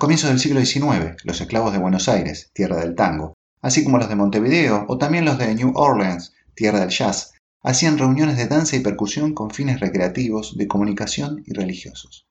Comienzos 0.07 0.31
del 0.31 0.39
siglo 0.39 0.65
XIX, 0.65 1.17
los 1.25 1.41
esclavos 1.41 1.73
de 1.73 1.81
Buenos 1.81 2.09
Aires, 2.09 2.53
tierra 2.53 2.77
del 2.77 2.95
tango, 2.95 3.35
así 3.61 3.83
como 3.83 3.99
los 3.99 4.09
de 4.09 4.15
Montevideo 4.15 4.85
o 4.87 4.99
también 4.99 5.25
los 5.25 5.37
de 5.37 5.53
New 5.53 5.73
Orleans, 5.75 6.33
tierra 6.55 6.79
del 6.79 6.91
jazz, 6.91 7.33
hacían 7.61 7.99
reuniones 7.99 8.37
de 8.37 8.47
danza 8.47 8.77
y 8.77 8.81
percusión 8.85 9.35
con 9.35 9.51
fines 9.51 9.81
recreativos, 9.81 10.57
de 10.57 10.69
comunicación 10.69 11.43
y 11.45 11.55
religiosos. 11.55 12.29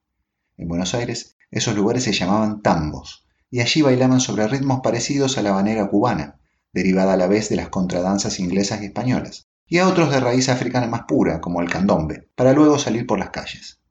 En 0.56 0.70
Buenos 0.70 0.96
Aires, 0.96 1.36
esos 1.52 1.76
lugares 1.76 2.06
se 2.06 2.14
llamaban 2.14 2.62
tambos, 2.62 3.28
y 3.52 3.60
allí 3.60 3.82
bailaban 3.82 4.22
sobre 4.22 4.48
ritmos 4.48 4.80
parecidos 4.82 5.38
a 5.38 5.42
la 5.42 5.52
banera 5.52 5.90
cubana, 5.90 6.40
derivada 6.72 7.16
a 7.16 7.18
la 7.18 7.28
vez 7.28 7.50
de 7.50 7.58
las 7.58 7.68
contradanzas 7.68 8.40
inglesas 8.40 8.82
y 8.82 8.86
españolas, 8.86 9.50
y 9.68 9.80
a 9.80 9.90
otros 9.90 10.12
de 10.12 10.22
raíz 10.22 10.48
africana 10.48 10.88
más 10.88 11.02
pura, 11.10 11.42
como 11.42 11.60
el 11.60 11.70
candombe, 11.70 12.30
para 12.36 12.54
luego 12.54 12.80
salir 12.80 13.06
por 13.06 13.20
las 13.20 13.32
calles. 13.32 13.82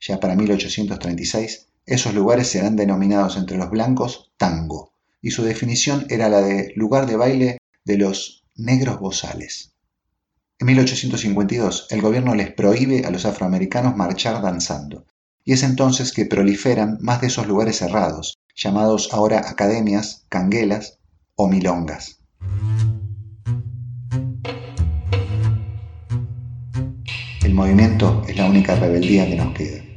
Ya 0.00 0.20
para 0.20 0.36
1836, 0.36 1.65
esos 1.86 2.14
lugares 2.14 2.48
serán 2.48 2.74
denominados 2.74 3.36
entre 3.36 3.56
los 3.56 3.70
blancos 3.70 4.32
tango, 4.36 4.92
y 5.22 5.30
su 5.30 5.44
definición 5.44 6.06
era 6.10 6.28
la 6.28 6.40
de 6.40 6.72
lugar 6.74 7.06
de 7.06 7.16
baile 7.16 7.58
de 7.84 7.96
los 7.96 8.44
negros 8.56 8.98
bozales. 8.98 9.72
En 10.58 10.66
1852, 10.66 11.86
el 11.90 12.02
gobierno 12.02 12.34
les 12.34 12.52
prohíbe 12.52 13.04
a 13.04 13.10
los 13.10 13.24
afroamericanos 13.24 13.96
marchar 13.96 14.42
danzando, 14.42 15.06
y 15.44 15.52
es 15.52 15.62
entonces 15.62 16.12
que 16.12 16.26
proliferan 16.26 16.98
más 17.00 17.20
de 17.20 17.28
esos 17.28 17.46
lugares 17.46 17.78
cerrados, 17.78 18.36
llamados 18.56 19.10
ahora 19.12 19.48
academias, 19.48 20.26
canguelas 20.28 20.98
o 21.36 21.46
milongas. 21.46 22.18
El 27.44 27.54
movimiento 27.54 28.24
es 28.26 28.36
la 28.36 28.46
única 28.46 28.74
rebeldía 28.74 29.28
que 29.28 29.36
nos 29.36 29.54
queda. 29.54 29.95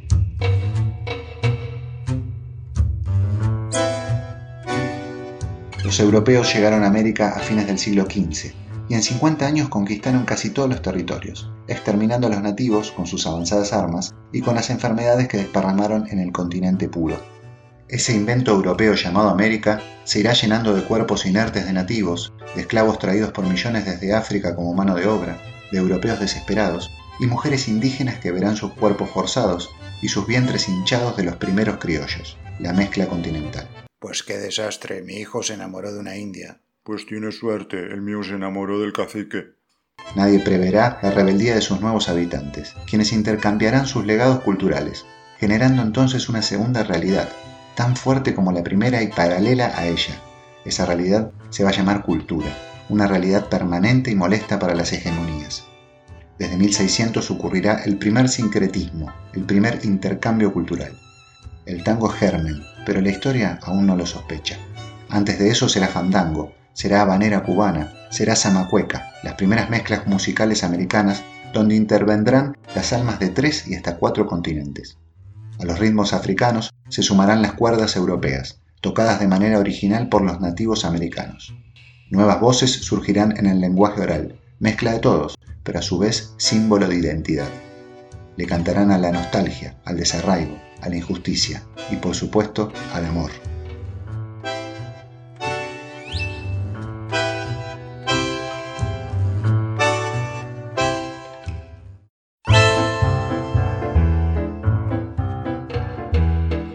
Los 5.90 6.00
europeos 6.00 6.54
llegaron 6.54 6.84
a 6.84 6.88
América 6.88 7.34
a 7.36 7.40
fines 7.40 7.66
del 7.66 7.80
siglo 7.80 8.04
XV 8.04 8.54
y 8.90 8.94
en 8.94 9.02
50 9.02 9.44
años 9.44 9.70
conquistaron 9.70 10.24
casi 10.24 10.52
todos 10.52 10.70
los 10.70 10.84
territorios, 10.84 11.52
exterminando 11.68 12.28
a 12.28 12.30
los 12.30 12.44
nativos 12.44 12.92
con 12.92 13.08
sus 13.08 13.26
avanzadas 13.26 13.74
armas 13.74 14.14
y 14.32 14.42
con 14.42 14.54
las 14.54 14.70
enfermedades 14.70 15.28
que 15.28 15.38
desparramaron 15.38 16.08
en 16.12 16.20
el 16.20 16.32
continente 16.32 16.88
puro. 16.88 17.20
Ese 17.88 18.14
invento 18.14 18.52
europeo 18.52 18.94
llamado 18.94 19.30
América 19.30 19.82
se 20.04 20.20
irá 20.20 20.34
llenando 20.34 20.76
de 20.76 20.84
cuerpos 20.84 21.26
inertes 21.26 21.66
de 21.66 21.74
nativos, 21.74 22.34
de 22.54 22.62
esclavos 22.62 23.00
traídos 23.00 23.32
por 23.32 23.48
millones 23.48 23.86
desde 23.86 24.14
África 24.14 24.56
como 24.56 24.76
mano 24.76 24.94
de 24.94 25.08
obra, 25.08 25.40
de 25.72 25.80
europeos 25.80 26.20
desesperados 26.20 26.92
y 27.20 27.26
mujeres 27.26 27.68
indígenas 27.68 28.20
que 28.20 28.32
verán 28.32 28.58
sus 28.58 28.74
cuerpos 28.74 29.10
forzados 29.10 29.72
y 30.04 30.10
sus 30.10 30.28
vientres 30.28 30.70
hinchados 30.70 31.18
de 31.18 31.24
los 31.24 31.38
primeros 31.38 31.78
criollos, 31.78 32.38
la 32.60 32.74
mezcla 32.74 33.08
continental. 33.08 33.68
Pues 34.00 34.24
qué 34.24 34.38
desastre, 34.38 35.02
mi 35.02 35.16
hijo 35.16 35.44
se 35.44 35.56
enamoró 35.56 35.92
de 35.92 36.00
una 36.00 36.16
india. 36.16 36.62
Pues 36.84 37.06
tiene 37.06 37.34
suerte, 37.34 37.78
el 37.78 38.02
mío 38.02 38.24
se 38.24 38.36
enamoró 38.36 38.80
del 38.80 38.94
cacique. 38.94 39.56
Nadie 40.16 40.40
preverá 40.40 41.00
la 41.04 41.12
rebeldía 41.12 41.54
de 41.54 41.62
sus 41.62 41.82
nuevos 41.82 42.08
habitantes, 42.08 42.74
quienes 42.90 43.12
intercambiarán 43.12 43.86
sus 43.86 44.06
legados 44.06 44.40
culturales, 44.40 45.06
generando 45.38 45.82
entonces 45.82 46.30
una 46.30 46.42
segunda 46.42 46.84
realidad, 46.84 47.28
tan 47.76 47.98
fuerte 47.98 48.34
como 48.34 48.54
la 48.54 48.64
primera 48.64 49.04
y 49.04 49.08
paralela 49.08 49.78
a 49.78 49.86
ella. 49.86 50.22
Esa 50.64 50.86
realidad 50.86 51.32
se 51.50 51.66
va 51.66 51.72
a 51.72 51.74
llamar 51.74 52.04
cultura, 52.04 52.48
una 52.88 53.06
realidad 53.06 53.50
permanente 53.50 54.12
y 54.12 54.16
molesta 54.16 54.60
para 54.60 54.76
las 54.76 54.94
hegemonías. 54.94 55.66
Desde 56.38 56.56
1600 56.56 57.30
ocurrirá 57.32 57.84
el 57.84 57.98
primer 57.98 58.30
sincretismo, 58.30 59.14
el 59.34 59.44
primer 59.44 59.84
intercambio 59.84 60.54
cultural. 60.54 60.98
El 61.66 61.84
tango 61.84 62.08
germen, 62.08 62.64
pero 62.90 63.02
la 63.02 63.12
historia 63.12 63.60
aún 63.62 63.86
no 63.86 63.96
lo 63.96 64.08
sospecha. 64.08 64.58
Antes 65.10 65.38
de 65.38 65.52
eso 65.52 65.70
será 65.70 65.88
fandango, 65.88 66.54
será 66.74 67.02
habanera 67.02 67.44
cubana, 67.44 67.94
será 68.10 68.36
zamacueca, 68.36 69.14
las 69.22 69.36
primeras 69.36 69.70
mezclas 69.70 70.08
musicales 70.08 70.64
americanas 70.64 71.22
donde 71.54 71.76
intervendrán 71.76 72.58
las 72.74 72.92
almas 72.92 73.20
de 73.20 73.30
tres 73.30 73.68
y 73.68 73.76
hasta 73.76 73.98
cuatro 73.98 74.26
continentes. 74.26 74.98
A 75.60 75.66
los 75.66 75.78
ritmos 75.78 76.14
africanos 76.14 76.72
se 76.88 77.04
sumarán 77.04 77.44
las 77.44 77.54
cuerdas 77.54 77.96
europeas, 77.96 78.60
tocadas 78.82 79.20
de 79.20 79.28
manera 79.28 79.60
original 79.60 80.10
por 80.10 80.24
los 80.24 80.42
nativos 80.42 80.84
americanos. 80.84 81.54
Nuevas 82.10 82.40
voces 82.40 82.72
surgirán 82.72 83.38
en 83.38 83.46
el 83.46 83.62
lenguaje 83.62 84.02
oral, 84.02 84.40
mezcla 84.58 84.94
de 84.94 85.00
todos, 85.00 85.38
pero 85.62 85.78
a 85.78 85.84
su 85.84 86.00
vez 86.00 86.34
símbolo 86.38 86.88
de 86.88 86.96
identidad. 86.96 87.50
Le 88.36 88.48
cantarán 88.48 88.90
a 88.90 88.98
la 88.98 89.12
nostalgia, 89.12 89.78
al 89.86 89.98
desarraigo, 89.98 90.58
a 90.82 90.90
la 90.90 90.96
injusticia 90.96 91.64
y 91.92 91.96
por 91.96 92.16
supuesto 92.16 92.72
al 92.94 93.06
amor. 93.06 93.32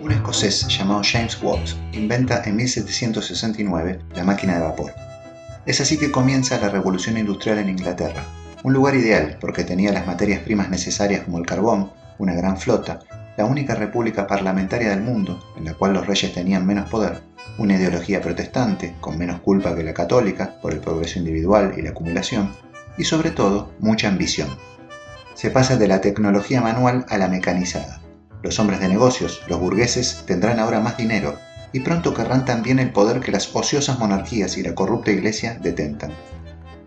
Un 0.03 0.13
escocés 0.13 0.67
llamado 0.69 1.03
James 1.05 1.39
Watt 1.43 1.71
inventa 1.93 2.43
en 2.45 2.57
1769 2.57 4.01
la 4.15 4.25
máquina 4.25 4.55
de 4.55 4.61
vapor. 4.61 4.93
Es 5.67 5.81
así 5.81 5.99
que 5.99 6.11
comienza 6.11 6.61
la 6.61 6.69
revolución 6.69 7.17
industrial 7.17 7.59
en 7.59 7.71
Inglaterra, 7.71 8.25
un 8.63 8.73
lugar 8.73 8.95
ideal 8.95 9.39
porque 9.41 9.65
tenía 9.65 9.93
las 9.93 10.07
materias 10.07 10.41
primas 10.41 10.69
necesarias 10.69 11.25
como 11.25 11.39
el 11.39 11.47
carbón, 11.47 11.91
una 12.19 12.35
gran 12.35 12.59
flota 12.59 13.01
la 13.37 13.45
única 13.45 13.75
república 13.75 14.27
parlamentaria 14.27 14.91
del 14.91 15.03
mundo, 15.03 15.43
en 15.57 15.65
la 15.65 15.75
cual 15.75 15.93
los 15.93 16.07
reyes 16.07 16.33
tenían 16.33 16.67
menos 16.67 16.89
poder, 16.89 17.23
una 17.59 17.75
ideología 17.75 18.21
protestante, 18.21 18.95
con 19.01 19.19
menos 19.19 19.41
culpa 19.41 19.75
que 19.75 19.83
la 19.83 19.95
católica, 19.95 20.61
por 20.61 20.73
el 20.73 20.81
progreso 20.81 21.19
individual 21.19 21.75
y 21.77 21.83
la 21.83 21.91
acumulación, 21.91 22.55
y 22.97 23.05
sobre 23.05 23.31
todo 23.31 23.73
mucha 23.81 24.09
ambición. 24.09 24.49
Se 25.35 25.51
pasa 25.51 25.77
de 25.77 25.89
la 25.89 26.01
tecnología 26.01 26.61
manual 26.61 27.07
a 27.09 27.19
la 27.19 27.29
mecanizada. 27.29 28.01
Los 28.43 28.59
hombres 28.61 28.79
de 28.81 28.89
negocios, 28.89 29.43
los 29.49 29.59
burgueses, 29.59 30.23
tendrán 30.27 30.61
ahora 30.61 30.81
más 30.81 30.97
dinero, 30.97 31.37
y 31.73 31.81
pronto 31.81 32.15
querrán 32.15 32.45
también 32.45 32.79
el 32.79 32.93
poder 32.93 33.19
que 33.19 33.33
las 33.33 33.55
ociosas 33.55 33.99
monarquías 33.99 34.57
y 34.59 34.63
la 34.63 34.77
corrupta 34.77 35.11
iglesia 35.11 35.59
detentan. 35.61 36.13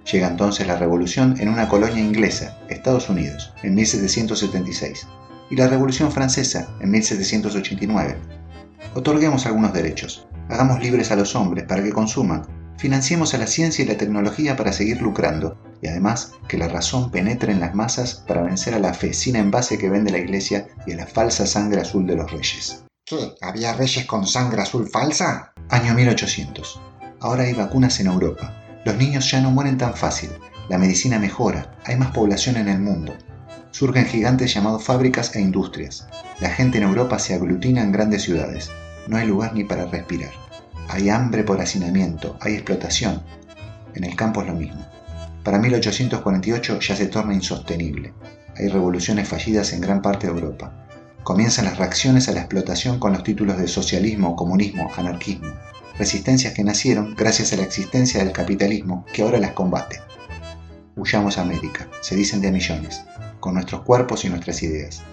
Llega 0.10 0.30
entonces 0.30 0.66
la 0.66 0.78
revolución 0.78 1.36
en 1.40 1.50
una 1.50 1.68
colonia 1.68 2.02
inglesa, 2.02 2.58
Estados 2.70 3.10
Unidos, 3.10 3.54
en 3.64 3.76
1776 3.76 5.08
y 5.50 5.56
la 5.56 5.68
Revolución 5.68 6.12
Francesa 6.12 6.70
en 6.80 6.92
1789. 6.92 8.18
Otorguemos 8.96 9.46
algunos 9.46 9.74
derechos, 9.74 10.28
hagamos 10.50 10.82
libres 10.82 11.12
a 11.12 11.16
los 11.16 11.36
hombres 11.36 11.66
para 11.66 11.84
que 11.84 11.92
consuman, 11.92 12.48
financiemos 12.78 13.34
a 13.34 13.38
la 13.38 13.48
ciencia 13.48 13.84
y 13.84 13.88
la 13.88 13.98
tecnología 13.98 14.56
para 14.56 14.74
seguir 14.74 15.02
lucrando, 15.02 15.58
y 15.82 15.88
además 15.88 16.34
que 16.48 16.58
la 16.58 16.68
razón 16.68 17.12
penetre 17.12 17.52
en 17.52 17.60
las 17.60 17.76
masas 17.76 18.24
para 18.28 18.42
vencer 18.42 18.74
a 18.74 18.80
la 18.80 18.94
fe 18.94 19.14
sin 19.14 19.36
envase 19.36 19.78
que 19.78 19.90
vende 19.90 20.12
la 20.12 20.20
iglesia 20.20 20.68
y 20.86 20.94
a 20.94 20.98
la 20.98 21.08
falsa 21.08 21.46
sangre 21.46 21.82
azul 21.82 22.06
de 22.08 22.16
los 22.16 22.32
reyes. 22.32 22.84
¿Qué? 23.06 23.36
¿Había 23.42 23.74
reyes 23.74 24.06
con 24.06 24.28
sangre 24.28 24.62
azul 24.62 24.90
falsa? 24.90 25.54
Año 25.70 25.94
1800. 25.94 26.82
Ahora 27.22 27.44
hay 27.44 27.54
vacunas 27.54 28.00
en 28.00 28.08
Europa. 28.08 28.54
Los 28.86 28.98
niños 28.98 29.30
ya 29.32 29.42
no 29.42 29.52
mueren 29.52 29.78
tan 29.78 29.94
fácil. 29.94 30.30
La 30.70 30.78
medicina 30.78 31.18
mejora. 31.18 31.78
Hay 31.86 31.96
más 31.96 32.12
población 32.12 32.58
en 32.58 32.68
el 32.68 32.80
mundo 32.80 33.14
surgen 33.72 34.06
gigantes 34.06 34.54
llamados 34.54 34.84
fábricas 34.84 35.36
e 35.36 35.42
industrias. 35.42 36.08
La 36.40 36.50
gente 36.50 36.78
en 36.78 36.84
Europa 36.84 37.20
se 37.20 37.34
aglutina 37.34 37.82
en 37.84 37.92
grandes 37.92 38.24
ciudades. 38.24 38.70
No 39.08 39.18
hay 39.18 39.28
lugar 39.28 39.54
ni 39.54 39.64
para 39.64 39.86
respirar. 39.86 40.32
Hay 40.90 41.10
hambre 41.10 41.44
por 41.44 41.60
hacinamiento, 41.62 42.38
hay 42.42 42.54
explotación. 42.54 43.22
En 43.94 44.04
el 44.04 44.16
campo 44.16 44.42
es 44.42 44.48
lo 44.48 44.54
mismo. 44.54 44.86
Para 45.44 45.60
1848 45.60 46.80
ya 46.80 46.96
se 46.96 47.08
torna 47.08 47.34
insostenible. 47.34 48.14
Hay 48.56 48.68
revoluciones 48.68 49.28
fallidas 49.28 49.74
en 49.74 49.82
gran 49.82 50.02
parte 50.02 50.28
de 50.28 50.34
Europa. 50.34 50.88
Comienzan 51.24 51.66
las 51.66 51.78
reacciones 51.78 52.30
a 52.30 52.32
la 52.32 52.42
explotación 52.42 53.00
con 53.00 53.14
los 53.14 53.24
títulos 53.24 53.58
de 53.58 53.68
socialismo, 53.68 54.36
comunismo, 54.36 54.90
anarquismo. 54.96 55.54
Resistencias 55.98 56.54
que 56.54 56.64
nacieron 56.64 57.16
gracias 57.16 57.54
a 57.54 57.58
la 57.58 57.64
existencia 57.64 58.24
del 58.24 58.32
capitalismo 58.34 59.06
que 59.14 59.24
ahora 59.24 59.40
las 59.40 59.52
combate. 59.52 60.00
Huyamos 60.96 61.38
a 61.38 61.42
América, 61.42 61.88
se 62.02 62.16
dicen 62.16 62.42
de 62.42 62.52
millones 62.52 63.02
con 63.40 63.54
nuestros 63.54 63.82
cuerpos 63.82 64.26
y 64.26 64.30
nuestras 64.30 64.64
ideas. 64.64 65.04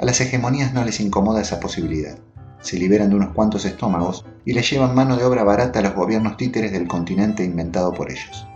A 0.00 0.04
las 0.04 0.20
hegemonías 0.20 0.72
no 0.72 0.84
les 0.84 1.00
incomoda 1.00 1.40
esa 1.40 1.60
posibilidad. 1.60 2.18
Se 2.60 2.78
liberan 2.78 3.10
de 3.10 3.16
unos 3.16 3.34
cuantos 3.34 3.64
estómagos 3.64 4.24
y 4.44 4.52
les 4.52 4.70
llevan 4.70 4.94
mano 4.94 5.16
de 5.16 5.24
obra 5.24 5.44
barata 5.44 5.78
a 5.78 5.82
los 5.82 5.94
gobiernos 5.94 6.36
títeres 6.36 6.72
del 6.72 6.86
continente 6.86 7.44
inventado 7.44 7.92
por 7.92 8.10
ellos. 8.10 8.46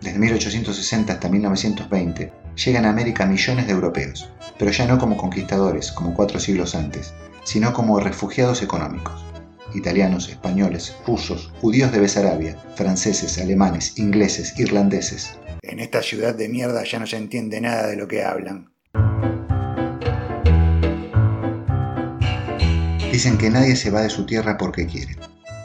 Desde 0.00 0.18
1860 0.18 1.14
hasta 1.14 1.28
1920 1.28 2.32
llegan 2.56 2.84
a 2.84 2.90
América 2.90 3.26
millones 3.26 3.66
de 3.66 3.72
europeos, 3.72 4.28
pero 4.58 4.70
ya 4.70 4.86
no 4.86 4.98
como 4.98 5.16
conquistadores, 5.16 5.92
como 5.92 6.14
cuatro 6.14 6.38
siglos 6.38 6.74
antes, 6.74 7.14
sino 7.42 7.72
como 7.72 7.98
refugiados 7.98 8.62
económicos. 8.62 9.24
Italianos, 9.74 10.28
españoles, 10.28 10.94
rusos, 11.06 11.52
judíos 11.60 11.90
de 11.90 12.00
Besarabia, 12.00 12.56
franceses, 12.76 13.38
alemanes, 13.38 13.98
ingleses, 13.98 14.58
irlandeses, 14.58 15.38
en 15.66 15.80
esta 15.80 16.02
ciudad 16.02 16.34
de 16.34 16.48
mierda 16.48 16.84
ya 16.84 16.98
no 16.98 17.06
se 17.06 17.16
entiende 17.16 17.60
nada 17.60 17.86
de 17.86 17.96
lo 17.96 18.08
que 18.08 18.24
hablan. 18.24 18.72
Dicen 23.12 23.38
que 23.38 23.50
nadie 23.50 23.76
se 23.76 23.90
va 23.90 24.02
de 24.02 24.10
su 24.10 24.26
tierra 24.26 24.58
porque 24.58 24.86
quiere. 24.86 25.16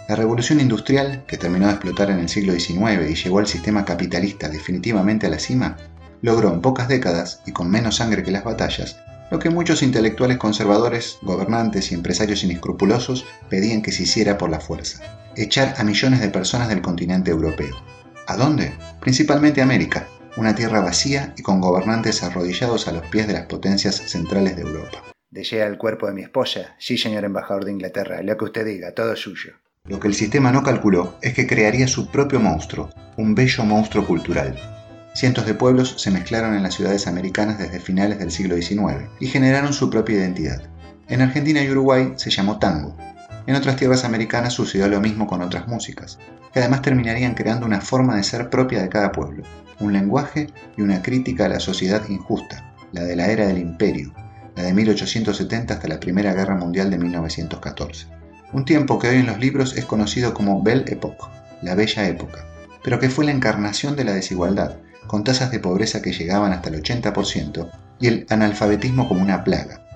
La 0.07 0.15
revolución 0.15 0.59
industrial, 0.59 1.25
que 1.27 1.37
terminó 1.37 1.67
de 1.67 1.73
explotar 1.73 2.09
en 2.09 2.19
el 2.19 2.29
siglo 2.29 2.53
XIX 2.53 3.09
y 3.09 3.15
llevó 3.15 3.39
al 3.39 3.47
sistema 3.47 3.85
capitalista 3.85 4.49
definitivamente 4.49 5.27
a 5.27 5.29
la 5.29 5.39
cima, 5.39 5.77
logró 6.21 6.53
en 6.53 6.61
pocas 6.61 6.87
décadas 6.87 7.41
y 7.45 7.51
con 7.51 7.69
menos 7.69 7.97
sangre 7.97 8.23
que 8.23 8.31
las 8.31 8.43
batallas 8.43 8.97
lo 9.31 9.37
que 9.37 9.49
muchos 9.49 9.83
intelectuales 9.83 10.37
conservadores, 10.37 11.19
gobernantes 11.21 11.91
y 11.91 11.95
empresarios 11.95 12.43
inescrupulosos 12.43 13.25
pedían 13.49 13.81
que 13.81 13.91
se 13.91 14.03
hiciera 14.03 14.37
por 14.37 14.49
la 14.49 14.59
fuerza, 14.59 15.03
echar 15.35 15.75
a 15.77 15.83
millones 15.83 16.19
de 16.19 16.29
personas 16.29 16.67
del 16.67 16.81
continente 16.81 17.29
europeo. 17.29 17.75
¿A 18.29 18.37
dónde? 18.37 18.73
Principalmente 19.01 19.59
a 19.59 19.63
América, 19.63 20.07
una 20.37 20.53
tierra 20.53 20.81
vacía 20.81 21.33
y 21.35 21.41
con 21.41 21.59
gobernantes 21.59 22.21
arrodillados 22.21 22.87
a 22.87 22.91
los 22.91 23.07
pies 23.07 23.25
de 23.25 23.33
las 23.33 23.47
potencias 23.47 23.95
centrales 23.95 24.55
de 24.55 24.61
Europa. 24.61 25.03
Dejé 25.31 25.63
el 25.63 25.79
cuerpo 25.79 26.05
de 26.05 26.13
mi 26.13 26.21
esposa. 26.21 26.75
Sí, 26.77 26.99
señor 26.99 27.25
embajador 27.25 27.65
de 27.65 27.71
Inglaterra, 27.71 28.21
lo 28.21 28.37
que 28.37 28.45
usted 28.45 28.67
diga, 28.67 28.93
todo 28.93 29.15
suyo. 29.15 29.53
Lo 29.85 29.99
que 29.99 30.07
el 30.07 30.13
sistema 30.13 30.51
no 30.51 30.61
calculó 30.61 31.17
es 31.23 31.33
que 31.33 31.47
crearía 31.47 31.87
su 31.87 32.11
propio 32.11 32.39
monstruo, 32.39 32.91
un 33.17 33.33
bello 33.33 33.65
monstruo 33.65 34.05
cultural. 34.05 34.55
Cientos 35.15 35.47
de 35.47 35.55
pueblos 35.55 35.95
se 35.99 36.11
mezclaron 36.11 36.53
en 36.53 36.61
las 36.61 36.75
ciudades 36.75 37.07
americanas 37.07 37.57
desde 37.57 37.79
finales 37.79 38.19
del 38.19 38.29
siglo 38.29 38.55
XIX 38.57 39.09
y 39.19 39.25
generaron 39.25 39.73
su 39.73 39.89
propia 39.89 40.17
identidad. 40.17 40.61
En 41.07 41.21
Argentina 41.21 41.63
y 41.63 41.71
Uruguay 41.71 42.13
se 42.17 42.29
llamó 42.29 42.59
tango. 42.59 42.95
En 43.49 43.55
otras 43.55 43.77
tierras 43.77 44.05
americanas 44.05 44.53
sucedió 44.53 44.87
lo 44.87 45.01
mismo 45.01 45.25
con 45.25 45.41
otras 45.41 45.67
músicas, 45.67 46.19
que 46.53 46.59
además 46.59 46.83
terminarían 46.83 47.33
creando 47.33 47.65
una 47.65 47.81
forma 47.81 48.15
de 48.15 48.23
ser 48.23 48.49
propia 48.49 48.81
de 48.81 48.89
cada 48.89 49.11
pueblo, 49.11 49.43
un 49.79 49.91
lenguaje 49.91 50.47
y 50.77 50.83
una 50.83 51.01
crítica 51.01 51.45
a 51.45 51.49
la 51.49 51.59
sociedad 51.59 52.07
injusta, 52.07 52.75
la 52.91 53.01
de 53.01 53.15
la 53.15 53.25
era 53.27 53.47
del 53.47 53.57
imperio, 53.57 54.13
la 54.55 54.61
de 54.61 54.73
1870 54.73 55.73
hasta 55.73 55.87
la 55.87 55.99
Primera 55.99 56.33
Guerra 56.33 56.55
Mundial 56.55 56.91
de 56.91 56.99
1914 56.99 58.19
un 58.53 58.65
tiempo 58.65 58.99
que 58.99 59.07
hoy 59.07 59.17
en 59.17 59.25
los 59.25 59.39
libros 59.39 59.75
es 59.77 59.85
conocido 59.85 60.33
como 60.33 60.61
Belle 60.61 60.85
Époque, 60.87 61.25
la 61.63 61.73
Bella 61.73 62.07
Época, 62.07 62.45
pero 62.83 62.99
que 62.99 63.09
fue 63.09 63.25
la 63.25 63.31
encarnación 63.31 63.95
de 63.95 64.03
la 64.03 64.13
desigualdad, 64.13 64.77
con 65.07 65.23
tasas 65.23 65.51
de 65.51 65.59
pobreza 65.59 66.01
que 66.01 66.13
llegaban 66.13 66.53
hasta 66.53 66.69
el 66.69 66.81
80% 66.81 67.69
y 67.99 68.07
el 68.07 68.25
analfabetismo 68.29 69.07
como 69.07 69.21
una 69.23 69.43
plaga. 69.43 69.88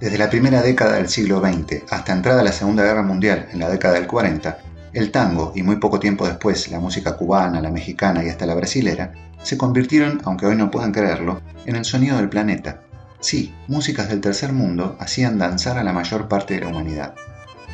Desde 0.00 0.18
la 0.18 0.28
primera 0.28 0.60
década 0.60 0.96
del 0.96 1.08
siglo 1.08 1.40
XX 1.40 1.84
hasta 1.90 2.12
entrada 2.12 2.42
la 2.42 2.52
Segunda 2.52 2.82
Guerra 2.82 3.02
Mundial 3.02 3.48
en 3.52 3.60
la 3.60 3.70
década 3.70 3.94
del 3.94 4.08
40, 4.08 4.58
el 4.92 5.10
tango 5.10 5.52
y 5.54 5.62
muy 5.62 5.76
poco 5.76 6.00
tiempo 6.00 6.26
después 6.26 6.70
la 6.70 6.80
música 6.80 7.16
cubana, 7.16 7.60
la 7.60 7.70
mexicana 7.70 8.24
y 8.24 8.28
hasta 8.28 8.44
la 8.46 8.54
brasilera 8.54 9.12
se 9.42 9.56
convirtieron, 9.56 10.20
aunque 10.24 10.46
hoy 10.46 10.56
no 10.56 10.70
puedan 10.70 10.92
creerlo, 10.92 11.42
en 11.66 11.76
el 11.76 11.84
sonido 11.84 12.16
del 12.16 12.28
planeta. 12.28 12.80
Sí, 13.20 13.54
músicas 13.68 14.08
del 14.08 14.20
tercer 14.20 14.52
mundo 14.52 14.96
hacían 14.98 15.38
danzar 15.38 15.78
a 15.78 15.84
la 15.84 15.92
mayor 15.92 16.28
parte 16.28 16.54
de 16.54 16.60
la 16.60 16.68
humanidad. 16.68 17.14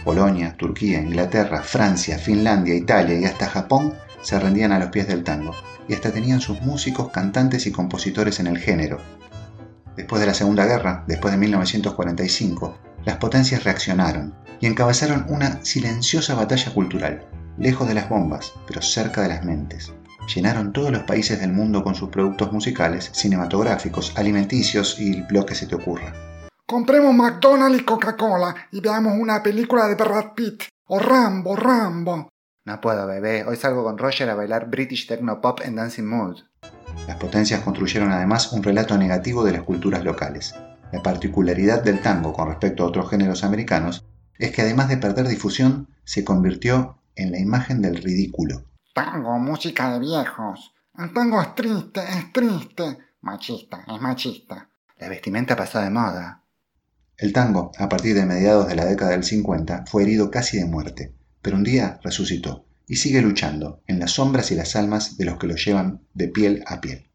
Polonia, 0.04 0.54
Turquía, 0.56 1.00
Inglaterra, 1.00 1.62
Francia, 1.62 2.18
Finlandia, 2.18 2.74
Italia 2.74 3.18
y 3.18 3.24
hasta 3.24 3.48
Japón 3.48 3.94
se 4.22 4.38
rendían 4.38 4.72
a 4.72 4.78
los 4.78 4.90
pies 4.90 5.08
del 5.08 5.24
tango, 5.24 5.54
y 5.88 5.94
hasta 5.94 6.12
tenían 6.12 6.40
sus 6.40 6.60
músicos, 6.62 7.10
cantantes 7.10 7.66
y 7.66 7.72
compositores 7.72 8.40
en 8.40 8.46
el 8.46 8.58
género. 8.58 8.98
Después 10.00 10.20
de 10.22 10.28
la 10.28 10.32
Segunda 10.32 10.64
Guerra, 10.64 11.04
después 11.06 11.30
de 11.30 11.38
1945, 11.38 12.78
las 13.04 13.18
potencias 13.18 13.64
reaccionaron 13.64 14.34
y 14.58 14.64
encabezaron 14.66 15.26
una 15.28 15.62
silenciosa 15.62 16.34
batalla 16.34 16.72
cultural, 16.72 17.28
lejos 17.58 17.86
de 17.86 17.92
las 17.92 18.08
bombas, 18.08 18.54
pero 18.66 18.80
cerca 18.80 19.20
de 19.20 19.28
las 19.28 19.44
mentes. 19.44 19.92
Llenaron 20.34 20.72
todos 20.72 20.90
los 20.90 21.02
países 21.02 21.38
del 21.38 21.52
mundo 21.52 21.84
con 21.84 21.94
sus 21.94 22.08
productos 22.08 22.50
musicales, 22.50 23.10
cinematográficos, 23.12 24.14
alimenticios 24.16 24.98
y 24.98 25.22
lo 25.28 25.44
que 25.44 25.54
se 25.54 25.66
te 25.66 25.74
ocurra. 25.74 26.14
Compremos 26.64 27.14
McDonald's 27.14 27.82
y 27.82 27.84
Coca-Cola 27.84 28.54
y 28.72 28.80
veamos 28.80 29.12
una 29.18 29.42
película 29.42 29.86
de 29.86 29.96
Brad 29.96 30.32
Pitt. 30.34 30.62
O 30.86 30.98
Rambo, 30.98 31.56
Rambo. 31.56 32.30
No 32.64 32.80
puedo, 32.80 33.06
bebé. 33.06 33.44
Hoy 33.44 33.56
salgo 33.56 33.84
con 33.84 33.98
Roger 33.98 34.30
a 34.30 34.34
bailar 34.34 34.70
British 34.70 35.06
Techno 35.06 35.42
Pop 35.42 35.60
en 35.62 35.76
Dancing 35.76 36.04
Mood. 36.04 36.38
Las 37.06 37.16
potencias 37.16 37.60
construyeron 37.60 38.12
además 38.12 38.52
un 38.52 38.62
relato 38.62 38.96
negativo 38.96 39.44
de 39.44 39.52
las 39.52 39.62
culturas 39.62 40.04
locales. 40.04 40.54
La 40.92 41.02
particularidad 41.02 41.82
del 41.82 42.00
tango 42.00 42.32
con 42.32 42.48
respecto 42.48 42.82
a 42.82 42.86
otros 42.86 43.10
géneros 43.10 43.44
americanos 43.44 44.04
es 44.38 44.52
que 44.52 44.62
además 44.62 44.88
de 44.88 44.96
perder 44.96 45.28
difusión, 45.28 45.88
se 46.04 46.24
convirtió 46.24 46.98
en 47.14 47.30
la 47.30 47.38
imagen 47.38 47.82
del 47.82 47.96
ridículo. 48.02 48.64
Tango, 48.94 49.38
música 49.38 49.92
de 49.92 50.00
viejos. 50.00 50.74
El 50.98 51.12
tango 51.12 51.40
es 51.40 51.54
triste, 51.54 52.00
es 52.00 52.32
triste. 52.32 52.98
Machista, 53.22 53.84
es 53.86 54.00
machista. 54.00 54.70
La 54.98 55.08
vestimenta 55.08 55.54
pasó 55.56 55.80
de 55.80 55.90
moda. 55.90 56.42
El 57.16 57.32
tango, 57.32 57.70
a 57.78 57.88
partir 57.88 58.14
de 58.14 58.24
mediados 58.24 58.66
de 58.66 58.76
la 58.76 58.86
década 58.86 59.10
del 59.10 59.24
50, 59.24 59.84
fue 59.86 60.02
herido 60.02 60.30
casi 60.30 60.58
de 60.58 60.64
muerte, 60.64 61.14
pero 61.42 61.56
un 61.56 61.64
día 61.64 62.00
resucitó 62.02 62.64
y 62.90 62.96
sigue 62.96 63.22
luchando 63.22 63.84
en 63.86 64.00
las 64.00 64.10
sombras 64.10 64.50
y 64.50 64.56
las 64.56 64.74
almas 64.74 65.16
de 65.16 65.24
los 65.24 65.38
que 65.38 65.46
lo 65.46 65.54
llevan 65.54 66.00
de 66.12 66.26
piel 66.26 66.64
a 66.66 66.80
piel. 66.80 67.08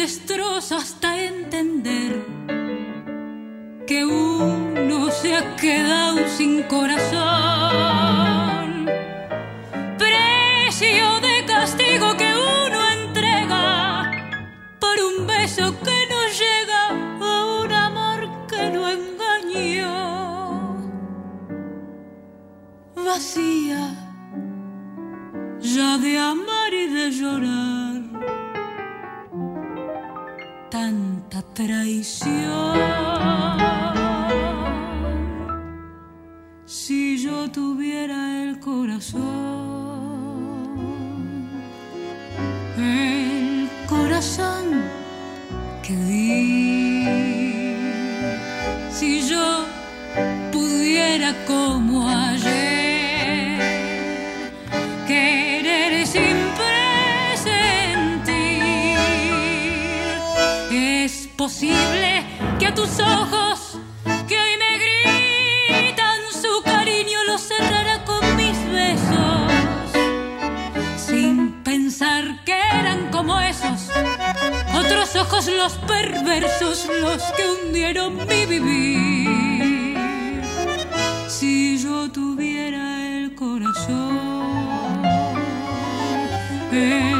Y 0.00 0.06
el 42.78 43.68
corazón 43.86 44.82
que 45.82 45.94
di, 45.94 47.06
si 48.92 49.28
yo 49.28 49.64
pudiera 50.52 51.34
como 51.46 52.08
ayer 52.08 52.70
posible 61.40 62.22
que 62.58 62.66
a 62.66 62.74
tus 62.74 63.00
ojos 63.00 63.39
otros 75.10 75.26
ojos 75.26 75.46
los 75.48 75.72
perversos, 75.86 76.86
los 77.00 77.22
que 77.32 77.48
hundieron 77.48 78.16
mi 78.16 78.46
vivir. 78.46 79.98
Si 81.28 81.78
yo 81.78 82.10
tuviera 82.10 83.16
el 83.16 83.34
corazón, 83.34 85.02
el 86.72 87.19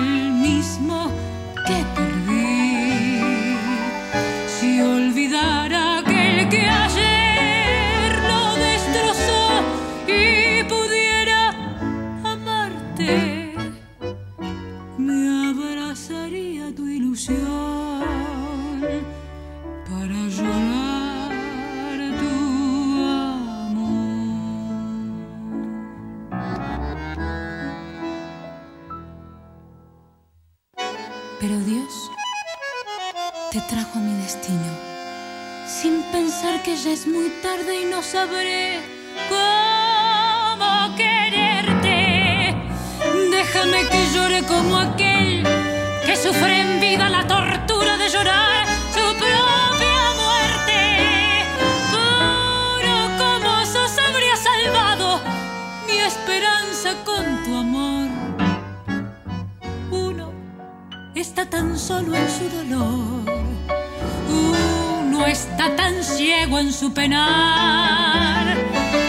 ciego 66.50 66.58
en 66.58 66.72
su 66.72 66.92
penar. 66.92 68.56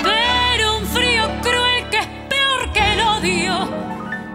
Pero 0.04 0.78
un 0.78 0.86
frío 0.86 1.24
cruel 1.42 1.90
que 1.90 1.98
es 1.98 2.08
peor 2.30 2.72
que 2.72 2.94
el 2.94 3.00
odio. 3.02 3.70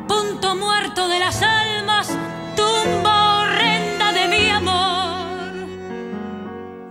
Punto 0.08 0.56
muerto 0.56 1.08
de 1.08 1.18
las 1.18 1.42
almas, 1.42 2.08
tumba 2.56 3.42
horrenda 3.42 4.12
de 4.12 4.28
mi 4.28 4.48
amor. 4.48 5.52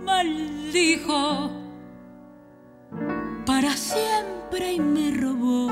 Maldijo 0.04 1.50
para 3.44 3.76
siempre 3.76 4.72
y 4.74 4.80
me 4.80 5.10
robó 5.10 5.70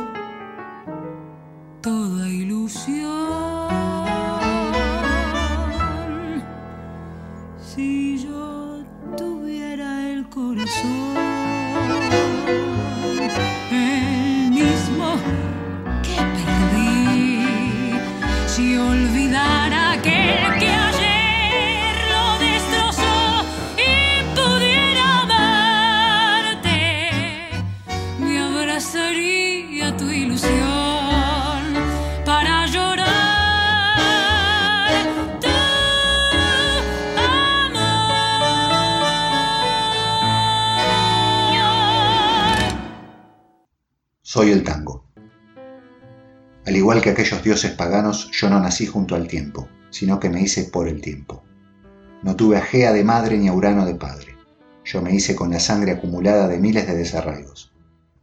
toda 1.81 2.29
ilusión. 2.29 3.04
Soy 44.35 44.51
el 44.51 44.65
tango. 44.65 45.05
Al 46.67 46.75
igual 46.75 47.01
que 47.01 47.11
aquellos 47.11 47.41
dioses 47.45 47.71
paganos, 47.71 48.33
yo 48.33 48.51
no 48.51 48.59
nací 48.59 48.85
junto 48.85 49.15
al 49.15 49.29
tiempo, 49.29 49.69
sino 49.91 50.19
que 50.19 50.29
me 50.29 50.41
hice 50.41 50.65
por 50.65 50.89
el 50.89 51.01
tiempo. 51.01 51.45
No 52.25 52.35
tuve 52.35 52.57
a 52.57 52.63
Gea 52.63 52.93
de 52.93 53.05
madre 53.05 53.39
ni 53.39 53.47
a 53.47 53.53
Urano 53.53 53.87
de 53.87 53.95
padre. 53.95 54.35
Yo 54.85 55.01
me 55.03 55.15
hice 55.15 55.37
con 55.37 55.53
la 55.53 55.61
sangre 55.61 55.93
acumulada 55.93 56.49
de 56.49 56.59
miles 56.59 56.89
de 56.89 56.97
desarraigos. 56.97 57.73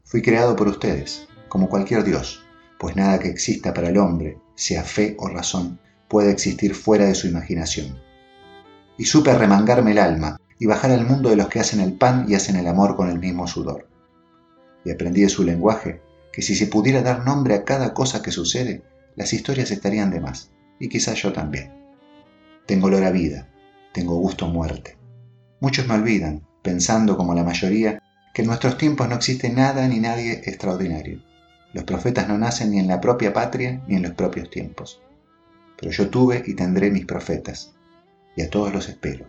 Fui 0.04 0.22
creado 0.22 0.54
por 0.58 0.68
ustedes, 0.68 1.30
como 1.48 1.70
cualquier 1.70 2.04
dios, 2.04 2.44
pues 2.78 2.98
nada 2.98 3.18
que 3.18 3.30
exista 3.30 3.74
para 3.74 3.88
el 3.88 3.98
hombre, 3.98 4.38
sea 4.56 4.84
fe 4.84 5.16
o 5.18 5.30
razón, 5.30 5.80
puede 6.10 6.30
existir 6.30 6.76
fuera 6.76 7.06
de 7.06 7.16
su 7.16 7.28
imaginación. 7.28 7.98
Y 8.98 9.06
supe 9.06 9.34
remangarme 9.34 9.92
el 9.92 10.00
alma 10.00 10.42
y 10.60 10.66
bajar 10.66 10.92
al 10.92 11.08
mundo 11.08 11.30
de 11.30 11.38
los 11.38 11.48
que 11.48 11.62
hacen 11.62 11.80
el 11.80 11.94
pan 11.94 12.26
y 12.28 12.36
hacen 12.36 12.58
el 12.58 12.68
amor 12.68 12.98
con 12.98 13.10
el 13.10 13.18
mismo 13.18 13.48
sudor. 13.48 13.88
Y 14.84 14.92
aprendí 14.92 15.22
de 15.22 15.30
su 15.30 15.44
lenguaje 15.44 16.02
que 16.32 16.42
si 16.42 16.56
se 16.56 16.68
pudiera 16.68 17.02
dar 17.02 17.26
nombre 17.26 17.56
a 17.56 17.64
cada 17.64 17.94
cosa 17.94 18.22
que 18.22 18.32
sucede, 18.32 18.84
las 19.16 19.34
historias 19.34 19.72
estarían 19.72 20.12
de 20.12 20.22
más, 20.22 20.52
y 20.80 20.90
quizás 20.90 21.22
yo 21.22 21.34
también. 21.34 21.72
Tengo 22.66 22.88
olor 22.88 23.04
a 23.04 23.12
vida, 23.12 23.50
tengo 23.94 24.16
gusto 24.16 24.46
a 24.46 24.50
muerte. 24.50 24.98
Muchos 25.60 25.88
me 25.88 25.96
olvidan, 25.96 26.48
pensando 26.62 27.18
como 27.18 27.34
la 27.34 27.44
mayoría, 27.44 28.02
que 28.34 28.44
en 28.44 28.48
nuestros 28.48 28.78
tiempos 28.78 29.10
no 29.10 29.16
existe 29.16 29.50
nada 29.50 29.88
ni 29.88 30.00
nadie 30.00 30.34
extraordinario. 30.46 31.22
Los 31.74 31.84
profetas 31.84 32.28
no 32.28 32.38
nacen 32.38 32.72
ni 32.72 32.80
en 32.80 32.88
la 32.88 33.02
propia 33.02 33.34
patria 33.34 33.82
ni 33.88 33.96
en 33.96 34.04
los 34.04 34.14
propios 34.14 34.50
tiempos. 34.50 35.02
Pero 35.78 35.92
yo 35.92 36.10
tuve 36.10 36.44
y 36.46 36.54
tendré 36.54 36.92
mis 36.92 37.06
profetas, 37.06 37.74
y 38.36 38.42
a 38.42 38.50
todos 38.50 38.74
los 38.74 38.88
espero. 38.88 39.26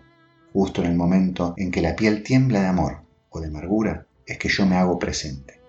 Justo 0.53 0.83
en 0.83 0.91
el 0.91 0.97
momento 0.97 1.55
en 1.57 1.71
que 1.71 1.83
la 1.83 1.97
piel 1.97 2.23
tiembla 2.23 2.61
de 2.61 2.67
amor 2.67 3.03
o 3.31 3.41
de 3.41 3.49
amargura, 3.49 4.07
es 4.27 4.39
que 4.39 4.49
yo 4.49 4.67
me 4.67 4.77
hago 4.77 4.99
presente. 4.99 5.61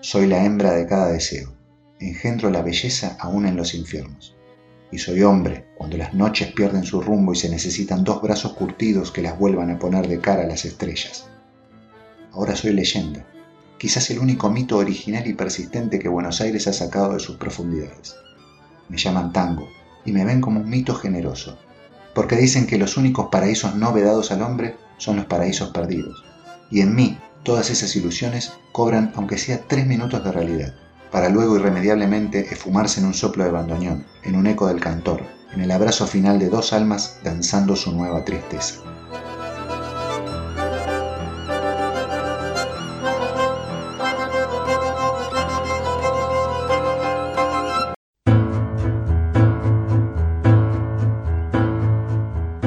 Soy 0.00 0.26
la 0.26 0.44
hembra 0.44 0.72
de 0.72 0.86
cada 0.86 1.08
deseo, 1.08 1.52
engendro 2.00 2.50
la 2.50 2.62
belleza 2.62 3.16
aún 3.20 3.46
en 3.46 3.56
los 3.56 3.74
infiernos. 3.74 4.36
Y 4.90 4.98
soy 4.98 5.22
hombre 5.22 5.66
cuando 5.76 5.96
las 5.96 6.14
noches 6.14 6.52
pierden 6.52 6.84
su 6.84 7.00
rumbo 7.02 7.32
y 7.32 7.36
se 7.36 7.50
necesitan 7.50 8.04
dos 8.04 8.22
brazos 8.22 8.54
curtidos 8.54 9.10
que 9.10 9.22
las 9.22 9.38
vuelvan 9.38 9.70
a 9.70 9.78
poner 9.78 10.08
de 10.08 10.20
cara 10.20 10.44
a 10.44 10.46
las 10.46 10.64
estrellas. 10.64 11.26
Ahora 12.32 12.56
soy 12.56 12.72
leyenda, 12.72 13.26
quizás 13.76 14.08
el 14.10 14.18
único 14.18 14.50
mito 14.50 14.78
original 14.78 15.26
y 15.26 15.34
persistente 15.34 15.98
que 15.98 16.08
Buenos 16.08 16.40
Aires 16.40 16.66
ha 16.68 16.72
sacado 16.72 17.14
de 17.14 17.20
sus 17.20 17.36
profundidades. 17.36 18.14
Me 18.88 18.96
llaman 18.96 19.32
tango 19.32 19.68
y 20.04 20.12
me 20.12 20.24
ven 20.24 20.40
como 20.40 20.60
un 20.60 20.70
mito 20.70 20.94
generoso, 20.94 21.58
porque 22.14 22.36
dicen 22.36 22.66
que 22.66 22.78
los 22.78 22.96
únicos 22.96 23.28
paraísos 23.30 23.74
no 23.74 23.92
vedados 23.92 24.30
al 24.30 24.42
hombre 24.42 24.76
son 24.96 25.16
los 25.16 25.26
paraísos 25.26 25.70
perdidos. 25.70 26.24
Y 26.70 26.80
en 26.80 26.94
mí 26.94 27.18
todas 27.48 27.70
esas 27.70 27.96
ilusiones 27.96 28.52
cobran 28.72 29.10
aunque 29.16 29.38
sea 29.38 29.62
tres 29.66 29.86
minutos 29.86 30.22
de 30.22 30.32
realidad, 30.32 30.74
para 31.10 31.30
luego 31.30 31.56
irremediablemente 31.56 32.40
esfumarse 32.40 33.00
en 33.00 33.06
un 33.06 33.14
soplo 33.14 33.42
de 33.42 33.50
bandoneón, 33.50 34.04
en 34.22 34.36
un 34.36 34.46
eco 34.46 34.66
del 34.68 34.80
cantor, 34.80 35.22
en 35.54 35.62
el 35.62 35.70
abrazo 35.70 36.06
final 36.06 36.38
de 36.38 36.50
dos 36.50 36.74
almas 36.74 37.20
danzando 37.24 37.74
su 37.74 37.90
nueva 37.92 38.22
tristeza. 38.22 38.82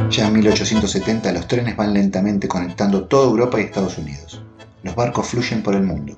Ya 0.10 0.28
en 0.28 0.34
1870 0.34 1.32
los 1.34 1.48
trenes 1.48 1.78
van 1.78 1.94
lentamente 1.94 2.48
conectando 2.48 3.06
toda 3.06 3.30
Europa 3.30 3.62
y 3.62 3.66
Estados 3.66 4.00
Unidos. 4.00 4.42
Los 4.84 4.96
barcos 4.96 5.28
fluyen 5.28 5.64
por 5.64 5.76
el 5.76 5.84
mundo. 5.84 6.18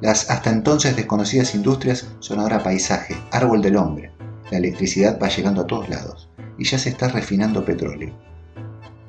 Las 0.00 0.30
hasta 0.30 0.50
entonces 0.50 0.96
desconocidas 0.96 1.54
industrias 1.54 2.08
son 2.20 2.40
ahora 2.40 2.62
paisaje, 2.62 3.16
árbol 3.30 3.62
del 3.62 3.76
hombre. 3.76 4.12
La 4.50 4.58
electricidad 4.58 5.18
va 5.20 5.28
llegando 5.28 5.62
a 5.62 5.66
todos 5.66 5.88
lados 5.88 6.28
y 6.58 6.64
ya 6.64 6.78
se 6.78 6.90
está 6.90 7.08
refinando 7.08 7.64
petróleo. 7.64 8.14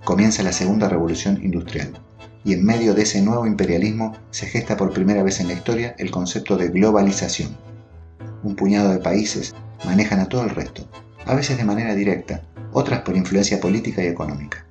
Comienza 0.04 0.44
la 0.44 0.54
segunda 0.54 0.88
revolución 0.88 1.40
industrial 1.44 1.94
y 2.44 2.54
en 2.54 2.64
medio 2.64 2.94
de 2.94 3.02
ese 3.02 3.22
nuevo 3.22 3.48
imperialismo 3.48 4.16
se 4.30 4.46
gesta 4.46 4.78
por 4.78 4.94
primera 4.94 5.24
vez 5.24 5.40
en 5.40 5.48
la 5.48 5.54
historia 5.54 5.96
el 5.98 6.12
concepto 6.12 6.58
de 6.58 6.70
globalización. 6.70 7.58
Un 8.44 8.56
puñado 8.56 8.92
de 8.92 9.00
países 9.00 9.56
manejan 9.84 10.20
a 10.20 10.30
todo 10.30 10.44
el 10.44 10.52
resto, 10.52 10.88
a 11.26 11.34
veces 11.34 11.58
de 11.58 11.66
manera 11.66 11.96
directa, 11.96 12.44
otras 12.72 13.02
por 13.02 13.18
influencia 13.18 13.60
política 13.60 14.04
y 14.04 14.08
económica. 14.08 14.66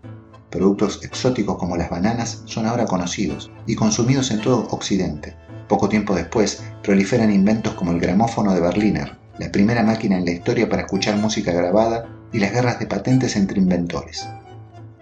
Productos 0.54 1.00
exóticos 1.02 1.58
como 1.58 1.76
las 1.76 1.90
bananas 1.90 2.42
son 2.44 2.66
ahora 2.66 2.84
conocidos 2.84 3.50
y 3.66 3.74
consumidos 3.74 4.30
en 4.30 4.40
todo 4.40 4.68
Occidente. 4.70 5.34
Poco 5.68 5.88
tiempo 5.88 6.14
después 6.14 6.62
proliferan 6.80 7.34
inventos 7.34 7.74
como 7.74 7.90
el 7.90 7.98
gramófono 7.98 8.54
de 8.54 8.60
Berliner, 8.60 9.16
la 9.40 9.50
primera 9.50 9.82
máquina 9.82 10.16
en 10.16 10.24
la 10.24 10.30
historia 10.30 10.68
para 10.68 10.82
escuchar 10.82 11.16
música 11.16 11.50
grabada 11.50 12.06
y 12.32 12.38
las 12.38 12.52
guerras 12.52 12.78
de 12.78 12.86
patentes 12.86 13.34
entre 13.34 13.58
inventores. 13.58 14.28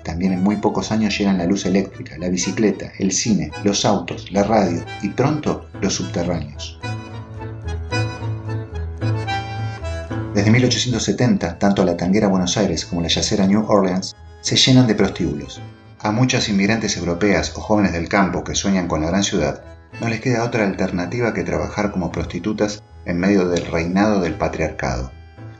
También 0.02 0.32
en 0.32 0.42
muy 0.42 0.56
pocos 0.56 0.90
años 0.90 1.18
llegan 1.18 1.36
la 1.36 1.44
luz 1.44 1.66
eléctrica, 1.66 2.16
la 2.16 2.30
bicicleta, 2.30 2.90
el 2.98 3.12
cine, 3.12 3.50
los 3.62 3.84
autos, 3.84 4.32
la 4.32 4.44
radio 4.44 4.82
y 5.02 5.10
pronto 5.10 5.66
los 5.82 5.92
subterráneos. 5.92 6.80
Desde 10.34 10.50
1870, 10.50 11.58
tanto 11.58 11.84
la 11.84 11.98
tanguera 11.98 12.28
Buenos 12.28 12.56
Aires 12.56 12.86
como 12.86 13.02
la 13.02 13.08
yacera 13.08 13.46
New 13.46 13.66
Orleans 13.68 14.16
se 14.42 14.56
llenan 14.56 14.86
de 14.86 14.94
prostíbulos. 14.94 15.62
A 16.00 16.12
muchas 16.12 16.50
inmigrantes 16.50 16.98
europeas 16.98 17.56
o 17.56 17.60
jóvenes 17.62 17.94
del 17.94 18.10
campo 18.10 18.44
que 18.44 18.54
sueñan 18.54 18.88
con 18.88 19.00
la 19.00 19.08
gran 19.08 19.22
ciudad, 19.22 19.64
no 20.02 20.08
les 20.08 20.20
queda 20.20 20.44
otra 20.44 20.64
alternativa 20.64 21.32
que 21.32 21.44
trabajar 21.44 21.90
como 21.90 22.12
prostitutas 22.12 22.82
en 23.06 23.18
medio 23.18 23.48
del 23.48 23.64
reinado 23.64 24.20
del 24.20 24.34
patriarcado. 24.34 25.10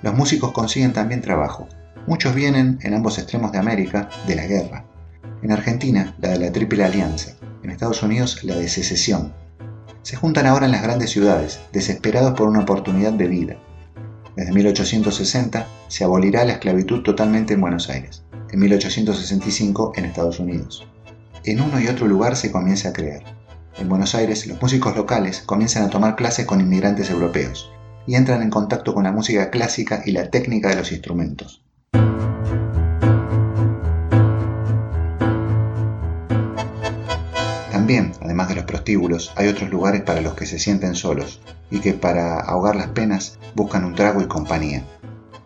Los 0.03 0.13
músicos 0.15 0.53
consiguen 0.53 0.93
también 0.93 1.23
trabajo, 1.23 1.69
Muchos 2.07 2.35
vienen 2.35 2.81
en 2.83 2.95
ambos 2.95 3.19
extremos 3.19 3.53
de 3.53 3.59
América 3.59 4.09
de 4.27 4.35
la 4.35 4.47
guerra. 4.47 4.85
En 5.41 5.53
Argentina, 5.53 6.17
la 6.19 6.31
de 6.31 6.39
la 6.41 6.53
Triple 6.53 6.85
Alianza. 6.85 7.33
En 7.63 7.71
Estados 7.71 8.03
Unidos, 8.03 8.43
la 8.43 8.57
de 8.57 8.69
secesión. 8.69 9.33
Se 10.03 10.17
juntan 10.17 10.47
ahora 10.47 10.67
en 10.67 10.73
las 10.73 10.83
grandes 10.83 11.11
ciudades, 11.11 11.61
desesperados 11.73 12.35
por 12.35 12.49
una 12.49 12.61
oportunidad 12.61 13.13
de 13.13 13.29
vida. 13.29 13.57
Desde 14.35 14.53
1860 14.53 15.67
se 15.87 16.03
abolirá 16.03 16.45
la 16.45 16.55
esclavitud 16.55 17.03
totalmente 17.03 17.55
en 17.55 17.61
Buenos 17.61 17.89
Aires. 17.89 18.22
En 18.53 18.61
1865 18.61 19.95
en 19.97 20.05
Estados 20.05 20.39
Unidos. 20.39 20.87
En 21.45 21.63
uno 21.63 21.81
y 21.81 21.89
otro 21.89 22.07
lugar 22.07 22.37
se 22.37 22.53
comienza 22.53 22.91
a 22.91 22.93
crear. 22.93 23.23
En 23.79 23.89
Buenos 23.89 24.15
Aires, 24.15 24.47
los 24.47 24.61
músicos 24.61 24.95
locales 24.95 25.41
comienzan 25.41 25.85
a 25.85 25.89
tomar 25.89 26.17
clases 26.17 26.45
con 26.45 26.61
inmigrantes 26.61 27.09
europeos 27.09 27.71
y 28.07 28.15
entran 28.15 28.43
en 28.43 28.51
contacto 28.51 28.93
con 28.93 29.05
la 29.05 29.13
música 29.13 29.49
clásica 29.51 30.03
y 30.05 30.13
la 30.13 30.31
técnica 30.31 30.69
de 30.69 30.77
los 30.77 30.93
instrumentos. 30.93 31.65
También, 37.71 38.13
además 38.21 38.51
de 38.51 38.57
los 38.57 38.65
prostíbulos, 38.65 39.33
hay 39.35 39.49
otros 39.49 39.71
lugares 39.71 40.03
para 40.03 40.21
los 40.21 40.35
que 40.35 40.45
se 40.45 40.59
sienten 40.59 40.95
solos 40.95 41.41
y 41.71 41.81
que 41.81 41.95
para 41.95 42.39
ahogar 42.39 42.77
las 42.77 42.89
penas 42.89 43.39
buscan 43.55 43.87
un 43.87 43.95
trago 43.95 44.21
y 44.21 44.27
compañía. 44.27 44.85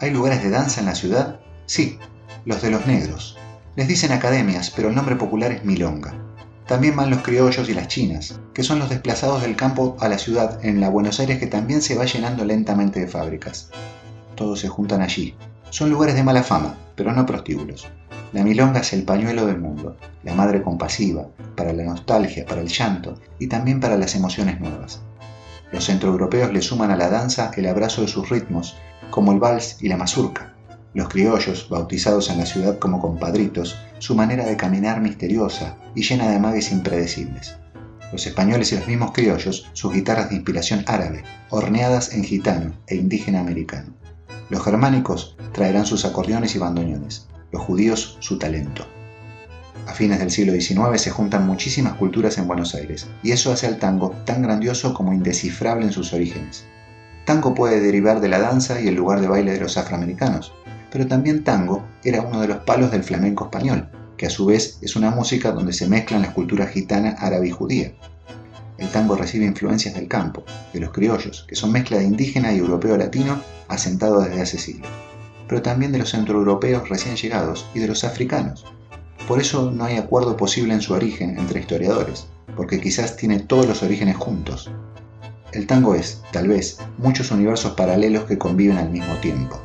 ¿Hay 0.01 0.11
lugares 0.11 0.42
de 0.42 0.51
danza 0.51 0.81
en 0.81 0.87
la 0.87 0.97
ciudad? 0.97 1.38
Sí, 1.66 2.01
los 2.46 2.62
de 2.62 2.70
los 2.70 2.87
negros. 2.87 3.37
Les 3.74 3.88
dicen 3.88 4.12
academias, 4.12 4.70
pero 4.70 4.88
el 4.88 4.94
nombre 4.94 5.16
popular 5.16 5.50
es 5.50 5.64
milonga. 5.64 6.14
También 6.66 6.94
van 6.94 7.11
los 7.11 7.22
criollos 7.22 7.68
y 7.68 7.74
las 7.74 7.88
chinas, 7.88 8.38
que 8.54 8.62
son 8.62 8.78
los 8.78 8.88
desplazados 8.88 9.42
del 9.42 9.56
campo 9.56 9.96
a 10.00 10.09
la 10.09 10.16
ciudad 10.16 10.64
en 10.64 10.80
la 10.80 10.88
Buenos 10.88 11.18
Aires 11.18 11.40
que 11.40 11.48
también 11.48 11.82
se 11.82 11.96
va 11.96 12.04
llenando 12.04 12.44
lentamente 12.44 13.00
de 13.00 13.09
fábricas. 13.09 13.70
Todos 14.37 14.61
se 14.61 14.68
juntan 14.68 15.02
allí. 15.02 15.35
Son 15.70 15.90
lugares 15.90 16.14
de 16.14 16.22
mala 16.22 16.44
fama, 16.44 16.78
pero 16.94 17.12
no 17.12 17.26
prostíbulos. 17.26 17.88
La 18.32 18.44
milonga 18.44 18.80
es 18.80 18.92
el 18.92 19.02
pañuelo 19.02 19.44
del 19.46 19.59
mundo, 19.59 19.96
la 20.22 20.35
madre 20.35 20.62
compasiva, 20.62 21.26
para 21.56 21.72
la 21.72 21.82
nostalgia, 21.82 22.46
para 22.46 22.61
el 22.61 22.68
llanto 22.68 23.18
y 23.40 23.48
también 23.48 23.80
para 23.80 23.96
las 23.96 24.14
emociones 24.14 24.61
nuevas. 24.61 25.00
Los 25.72 25.87
centroeuropeos 25.87 26.52
le 26.52 26.62
suman 26.62 26.92
a 26.92 26.96
la 26.96 27.09
danza 27.09 27.50
el 27.56 27.66
abrazo 27.66 28.02
de 28.02 28.09
sus 28.09 28.28
ritmos, 28.28 28.76
como 29.11 29.32
el 29.32 29.40
vals 29.40 29.78
y 29.80 29.88
la 29.88 29.96
mazurca. 29.96 30.56
Los 30.96 31.11
criollos, 31.11 31.68
bautizados 31.68 32.30
en 32.30 32.38
la 32.38 32.46
ciudad 32.46 32.78
como 32.78 33.02
compadritos, 33.02 33.76
su 33.98 34.14
manera 34.14 34.46
de 34.46 34.56
caminar 34.56 35.02
misteriosa 35.02 35.76
y 35.94 36.02
llena 36.02 36.26
de 36.30 36.37
amagues 36.37 36.72
impredecibles. 36.72 37.59
Los 38.12 38.26
españoles 38.26 38.72
y 38.72 38.76
los 38.76 38.88
mismos 38.88 39.12
criollos, 39.12 39.68
sus 39.74 39.92
guitarras 39.92 40.30
de 40.30 40.37
inspiración 40.37 40.85
árabe, 40.87 41.22
horneadas 41.50 42.14
en 42.14 42.24
gitano 42.24 42.72
e 42.87 42.96
indígena 42.96 43.40
americano. 43.40 43.92
Los 44.48 44.64
germánicos 44.64 45.37
traerán 45.52 45.85
sus 45.85 46.06
acordeones 46.06 46.56
y 46.56 46.59
bandoneones 46.59 47.28
los 47.52 47.61
judíos 47.61 48.16
su 48.20 48.38
talento. 48.38 48.87
A 49.87 49.92
fines 49.92 50.18
del 50.18 50.30
siglo 50.30 50.54
XIX 50.54 50.98
se 50.98 51.11
juntan 51.11 51.46
muchísimas 51.46 51.92
culturas 51.92 52.38
en 52.38 52.48
Buenos 52.48 52.74
Aires, 52.74 53.06
y 53.22 53.32
eso 53.32 53.52
hace 53.52 53.66
al 53.66 53.78
tango 53.78 54.12
tan 54.24 54.40
grandioso 54.40 54.94
como 54.94 55.12
indescifrable 55.12 55.85
en 55.85 55.92
sus 55.92 56.14
orígenes. 56.14 56.64
Tango 57.26 57.54
puede 57.54 57.80
derivar 57.80 58.20
de 58.20 58.28
la 58.28 58.38
danza 58.38 58.80
y 58.80 58.88
el 58.88 58.94
lugar 58.94 59.20
de 59.20 59.28
baile 59.28 59.52
de 59.52 59.61
los 59.61 59.76
afroamericanos, 59.76 60.54
pero 60.90 61.07
también 61.07 61.44
tango 61.44 61.85
era 62.05 62.22
uno 62.22 62.40
de 62.40 62.49
los 62.49 62.59
palos 62.59 62.90
del 62.90 63.05
flamenco 63.05 63.44
español, 63.44 63.88
que 64.16 64.27
a 64.27 64.31
su 64.31 64.46
vez 64.46 64.79
es 64.83 64.96
una 64.96 65.11
música 65.11 65.53
donde 65.53 65.72
se 65.72 65.88
mezclan 65.88 66.22
las 66.22 66.35
culturas 66.35 66.70
gitana, 66.70 67.16
árabe 67.18 67.49
y 67.49 67.53
judía. 67.53 67.92
El 68.79 68.88
tango 68.88 69.16
recibe 69.16 69.46
influencias 69.46 69.94
del 69.94 70.09
campo, 70.09 70.44
de 70.72 70.81
los 70.81 70.92
criollos, 70.92 71.44
que 71.49 71.57
son 71.57 71.72
mezcla 71.72 71.99
de 71.99 72.05
indígena 72.05 72.53
y 72.53 72.59
europeo 72.59 72.96
latino 72.96 73.40
asentado 73.68 74.20
desde 74.20 74.42
hace 74.42 74.59
siglos 74.59 74.90
pero 75.49 75.62
también 75.62 75.92
de 75.92 75.99
los 75.99 76.11
centroeuropeos 76.11 76.88
recién 76.88 77.16
llegados 77.16 77.66
y 77.75 77.81
de 77.81 77.88
los 77.88 78.05
africanos. 78.05 78.64
Por 79.29 79.40
eso 79.40 79.70
no 79.70 79.85
hay 79.85 79.96
acuerdo 79.96 80.37
posible 80.37 80.75
en 80.75 80.83
su 80.83 80.94
origen 80.94 81.38
entre 81.38 81.61
historiadores, 81.61 82.27
porque 82.57 82.81
quizás 82.81 83.16
tiene 83.16 83.40
todos 83.40 83.66
los 83.66 83.83
orígenes 83.83 84.16
juntos. 84.16 84.70
El 85.53 85.66
tango 85.66 85.94
es, 85.94 86.22
tal 86.33 86.49
vez, 86.49 86.79
muchos 86.99 87.31
universos 87.31 87.72
paralelos 87.72 88.25
que 88.25 88.38
conviven 88.38 88.79
al 88.79 88.90
mismo 88.90 89.14
tiempo. 89.16 89.61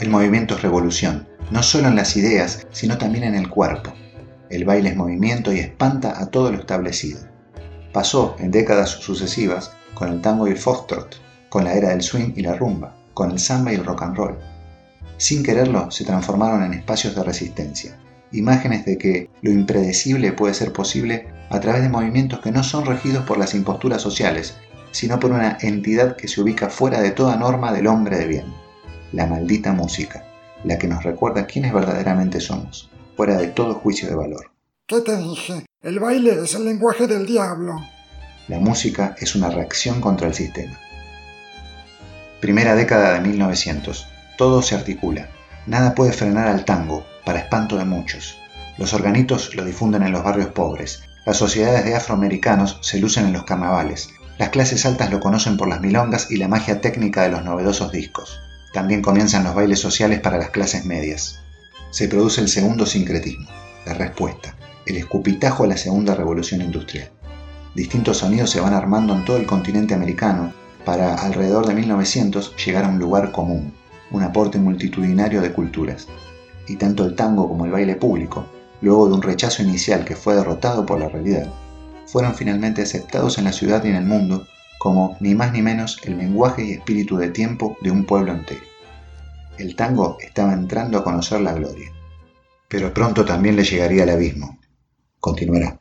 El 0.00 0.10
movimiento 0.10 0.54
es 0.54 0.62
revolución, 0.62 1.28
no 1.50 1.62
solo 1.62 1.88
en 1.88 1.96
las 1.96 2.16
ideas, 2.16 2.66
sino 2.70 2.96
también 2.96 3.24
en 3.24 3.34
el 3.34 3.50
cuerpo. 3.50 3.92
El 4.48 4.64
baile 4.64 4.88
es 4.88 4.96
movimiento 4.96 5.52
y 5.52 5.58
espanta 5.58 6.20
a 6.20 6.26
todo 6.26 6.50
lo 6.50 6.58
establecido. 6.58 7.20
Pasó, 7.92 8.34
en 8.38 8.50
décadas 8.50 8.88
sucesivas, 8.88 9.72
con 9.92 10.10
el 10.10 10.22
tango 10.22 10.48
y 10.48 10.52
el 10.52 10.56
foxtrot, 10.56 11.16
con 11.50 11.64
la 11.64 11.74
era 11.74 11.90
del 11.90 12.02
swing 12.02 12.32
y 12.36 12.42
la 12.42 12.54
rumba, 12.54 12.96
con 13.12 13.30
el 13.30 13.38
samba 13.38 13.72
y 13.72 13.74
el 13.74 13.84
rock 13.84 14.02
and 14.02 14.16
roll. 14.16 14.38
Sin 15.18 15.42
quererlo, 15.42 15.90
se 15.90 16.04
transformaron 16.04 16.62
en 16.62 16.74
espacios 16.74 17.14
de 17.14 17.24
resistencia, 17.24 17.98
imágenes 18.32 18.84
de 18.84 18.96
que 18.96 19.30
lo 19.42 19.50
impredecible 19.50 20.32
puede 20.32 20.54
ser 20.54 20.72
posible 20.72 21.28
a 21.50 21.60
través 21.60 21.82
de 21.82 21.88
movimientos 21.88 22.40
que 22.40 22.52
no 22.52 22.62
son 22.62 22.86
regidos 22.86 23.24
por 23.24 23.36
las 23.36 23.54
imposturas 23.54 24.00
sociales, 24.00 24.56
sino 24.90 25.18
por 25.18 25.32
una 25.32 25.58
entidad 25.60 26.16
que 26.16 26.28
se 26.28 26.40
ubica 26.40 26.68
fuera 26.68 27.00
de 27.00 27.10
toda 27.10 27.36
norma 27.36 27.72
del 27.72 27.86
hombre 27.86 28.18
de 28.18 28.26
bien, 28.26 28.54
la 29.12 29.26
maldita 29.26 29.72
música, 29.72 30.24
la 30.64 30.78
que 30.78 30.88
nos 30.88 31.04
recuerda 31.04 31.46
quiénes 31.46 31.72
verdaderamente 31.72 32.40
somos, 32.40 32.90
fuera 33.16 33.36
de 33.36 33.48
todo 33.48 33.74
juicio 33.74 34.08
de 34.08 34.16
valor. 34.16 34.50
¿Qué 34.86 35.00
te 35.00 35.16
dije? 35.16 35.66
El 35.82 36.00
baile 36.00 36.42
es 36.42 36.54
el 36.54 36.64
lenguaje 36.64 37.06
del 37.06 37.26
diablo. 37.26 37.74
La 38.48 38.58
música 38.58 39.14
es 39.18 39.34
una 39.34 39.50
reacción 39.50 40.00
contra 40.00 40.26
el 40.26 40.34
sistema. 40.34 40.78
Primera 42.40 42.74
década 42.74 43.14
de 43.14 43.20
1900. 43.20 44.08
Todo 44.38 44.62
se 44.62 44.74
articula. 44.74 45.28
Nada 45.66 45.94
puede 45.94 46.12
frenar 46.12 46.48
al 46.48 46.64
tango, 46.64 47.04
para 47.24 47.40
espanto 47.40 47.76
de 47.76 47.84
muchos. 47.84 48.38
Los 48.78 48.94
organitos 48.94 49.54
lo 49.54 49.64
difunden 49.64 50.02
en 50.04 50.12
los 50.12 50.22
barrios 50.22 50.48
pobres. 50.48 51.02
Las 51.26 51.36
sociedades 51.36 51.84
de 51.84 51.94
afroamericanos 51.94 52.78
se 52.80 52.98
lucen 53.00 53.26
en 53.26 53.32
los 53.34 53.44
carnavales. 53.44 54.08
Las 54.38 54.50
clases 54.50 54.86
altas 54.86 55.10
lo 55.10 55.20
conocen 55.20 55.56
por 55.56 55.68
las 55.68 55.80
milongas 55.80 56.30
y 56.30 56.36
la 56.36 56.48
magia 56.48 56.80
técnica 56.80 57.22
de 57.22 57.30
los 57.30 57.44
novedosos 57.44 57.92
discos. 57.92 58.40
También 58.72 59.02
comienzan 59.02 59.44
los 59.44 59.54
bailes 59.54 59.80
sociales 59.80 60.20
para 60.20 60.38
las 60.38 60.50
clases 60.50 60.84
medias. 60.84 61.40
Se 61.90 62.08
produce 62.08 62.40
el 62.40 62.48
segundo 62.48 62.86
sincretismo, 62.86 63.48
la 63.84 63.94
respuesta, 63.94 64.54
el 64.86 64.96
escupitajo 64.96 65.64
a 65.64 65.68
la 65.68 65.76
segunda 65.76 66.14
revolución 66.14 66.62
industrial 66.62 67.10
distintos 67.78 68.18
sonidos 68.18 68.50
se 68.50 68.60
van 68.60 68.74
armando 68.74 69.14
en 69.14 69.24
todo 69.24 69.36
el 69.36 69.46
continente 69.46 69.94
americano 69.94 70.52
para 70.84 71.14
alrededor 71.14 71.64
de 71.64 71.74
1900 71.74 72.56
llegar 72.56 72.84
a 72.84 72.88
un 72.88 72.98
lugar 72.98 73.30
común, 73.30 73.72
un 74.10 74.24
aporte 74.24 74.58
multitudinario 74.58 75.40
de 75.40 75.52
culturas. 75.52 76.08
Y 76.66 76.74
tanto 76.74 77.04
el 77.04 77.14
tango 77.14 77.48
como 77.48 77.66
el 77.66 77.70
baile 77.70 77.94
público, 77.94 78.46
luego 78.80 79.06
de 79.06 79.14
un 79.14 79.22
rechazo 79.22 79.62
inicial 79.62 80.04
que 80.04 80.16
fue 80.16 80.34
derrotado 80.34 80.84
por 80.84 80.98
la 80.98 81.08
realidad, 81.08 81.46
fueron 82.08 82.34
finalmente 82.34 82.82
aceptados 82.82 83.38
en 83.38 83.44
la 83.44 83.52
ciudad 83.52 83.84
y 83.84 83.88
en 83.88 83.96
el 83.96 84.04
mundo 84.04 84.46
como 84.78 85.16
ni 85.20 85.34
más 85.34 85.52
ni 85.52 85.60
menos 85.60 86.00
el 86.04 86.16
lenguaje 86.16 86.64
y 86.64 86.72
espíritu 86.72 87.16
de 87.18 87.28
tiempo 87.28 87.76
de 87.82 87.90
un 87.90 88.04
pueblo 88.04 88.32
entero. 88.32 88.62
El 89.58 89.74
tango 89.76 90.16
estaba 90.20 90.52
entrando 90.52 90.98
a 90.98 91.04
conocer 91.04 91.40
la 91.40 91.52
gloria, 91.52 91.92
pero 92.68 92.94
pronto 92.94 93.24
también 93.24 93.56
le 93.56 93.64
llegaría 93.64 94.04
el 94.04 94.10
abismo. 94.10 94.58
Continuará. 95.20 95.78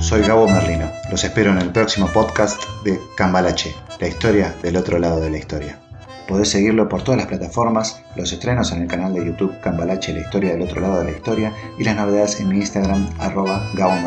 Soy 0.00 0.22
Gabo 0.22 0.48
Merlino. 0.48 0.90
Los 1.10 1.22
espero 1.22 1.52
en 1.52 1.58
el 1.58 1.70
próximo 1.70 2.08
podcast 2.08 2.62
de 2.82 2.98
Cambalache, 3.16 3.74
la 4.00 4.08
historia 4.08 4.56
del 4.62 4.76
otro 4.76 4.98
lado 4.98 5.20
de 5.20 5.30
la 5.30 5.38
historia. 5.38 5.78
Podés 6.28 6.50
seguirlo 6.50 6.90
por 6.90 7.02
todas 7.02 7.18
las 7.18 7.26
plataformas, 7.26 8.02
los 8.14 8.30
estrenos 8.30 8.70
en 8.72 8.82
el 8.82 8.86
canal 8.86 9.14
de 9.14 9.24
YouTube 9.24 9.58
Cambalache, 9.60 10.12
la 10.12 10.20
historia 10.20 10.52
del 10.52 10.62
otro 10.62 10.82
lado 10.82 10.98
de 10.98 11.04
la 11.04 11.16
historia 11.16 11.54
y 11.78 11.84
las 11.84 11.96
novedades 11.96 12.38
en 12.38 12.48
mi 12.48 12.56
Instagram 12.56 13.08
arroba 13.18 13.66
Gabo. 13.74 13.98